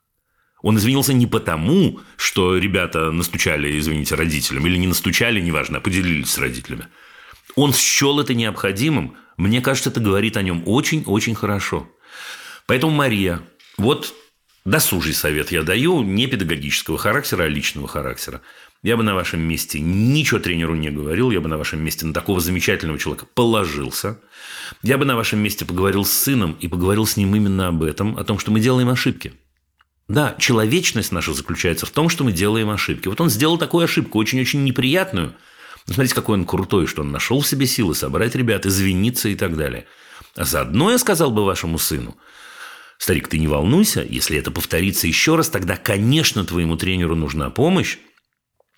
[0.61, 6.31] Он извинился не потому, что ребята настучали, извините, родителям, или не настучали, неважно, а поделились
[6.31, 6.87] с родителями.
[7.55, 9.15] Он счел это необходимым.
[9.37, 11.87] Мне кажется, это говорит о нем очень-очень хорошо.
[12.67, 13.41] Поэтому, Мария,
[13.77, 14.13] вот
[14.65, 18.41] досужий совет я даю, не педагогического характера, а личного характера.
[18.81, 22.13] Я бы на вашем месте ничего тренеру не говорил, я бы на вашем месте на
[22.13, 24.19] такого замечательного человека положился.
[24.83, 28.17] Я бы на вашем месте поговорил с сыном и поговорил с ним именно об этом,
[28.17, 29.33] о том, что мы делаем ошибки.
[30.07, 33.07] Да, человечность наша заключается в том, что мы делаем ошибки.
[33.07, 35.33] Вот он сделал такую ошибку, очень-очень неприятную.
[35.87, 39.35] Но смотрите, какой он крутой, что он нашел в себе силы собрать ребят, извиниться и
[39.35, 39.85] так далее.
[40.35, 42.15] А заодно я сказал бы вашему сыну–
[42.97, 47.97] Старик, ты не волнуйся, если это повторится еще раз, тогда, конечно, твоему тренеру нужна помощь.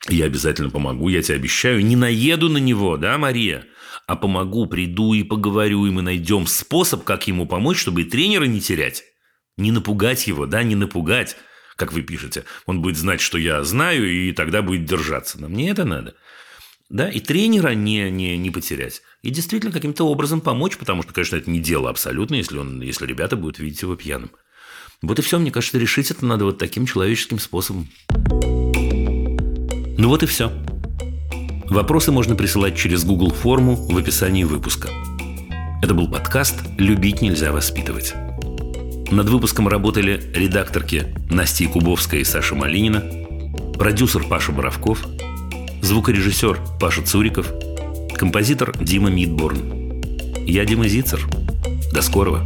[0.10, 1.86] Я обязательно помогу, я тебе обещаю.
[1.86, 3.66] Не наеду на него, да, Мария?
[4.06, 8.46] А помогу, приду и поговорю, и мы найдем способ, как ему помочь, чтобы и тренера
[8.46, 9.04] не терять.
[9.58, 11.36] Не напугать его, да, не напугать,
[11.76, 12.46] как вы пишете.
[12.66, 15.40] Он будет знать, что я знаю, и тогда будет держаться.
[15.40, 16.16] Но мне это надо
[16.90, 19.02] да, и тренера не, не, не потерять.
[19.28, 23.06] И действительно каким-то образом помочь, потому что, конечно, это не дело абсолютно, если, он, если
[23.06, 24.32] ребята будут видеть его пьяным.
[25.02, 27.90] Вот и все, мне кажется, решить это надо вот таким человеческим способом.
[29.98, 30.50] Ну вот и все.
[31.66, 34.88] Вопросы можно присылать через Google форму в описании выпуска.
[35.84, 38.14] Это был подкаст «Любить нельзя воспитывать».
[39.12, 43.04] Над выпуском работали редакторки Настя Кубовская и Саша Малинина,
[43.74, 45.06] продюсер Паша Боровков–
[45.82, 47.52] Звукорежиссер Паша Цуриков.
[48.18, 50.02] Композитор Дима Мидборн.
[50.48, 51.28] Я Дима Зицер.
[51.94, 52.44] До скорого.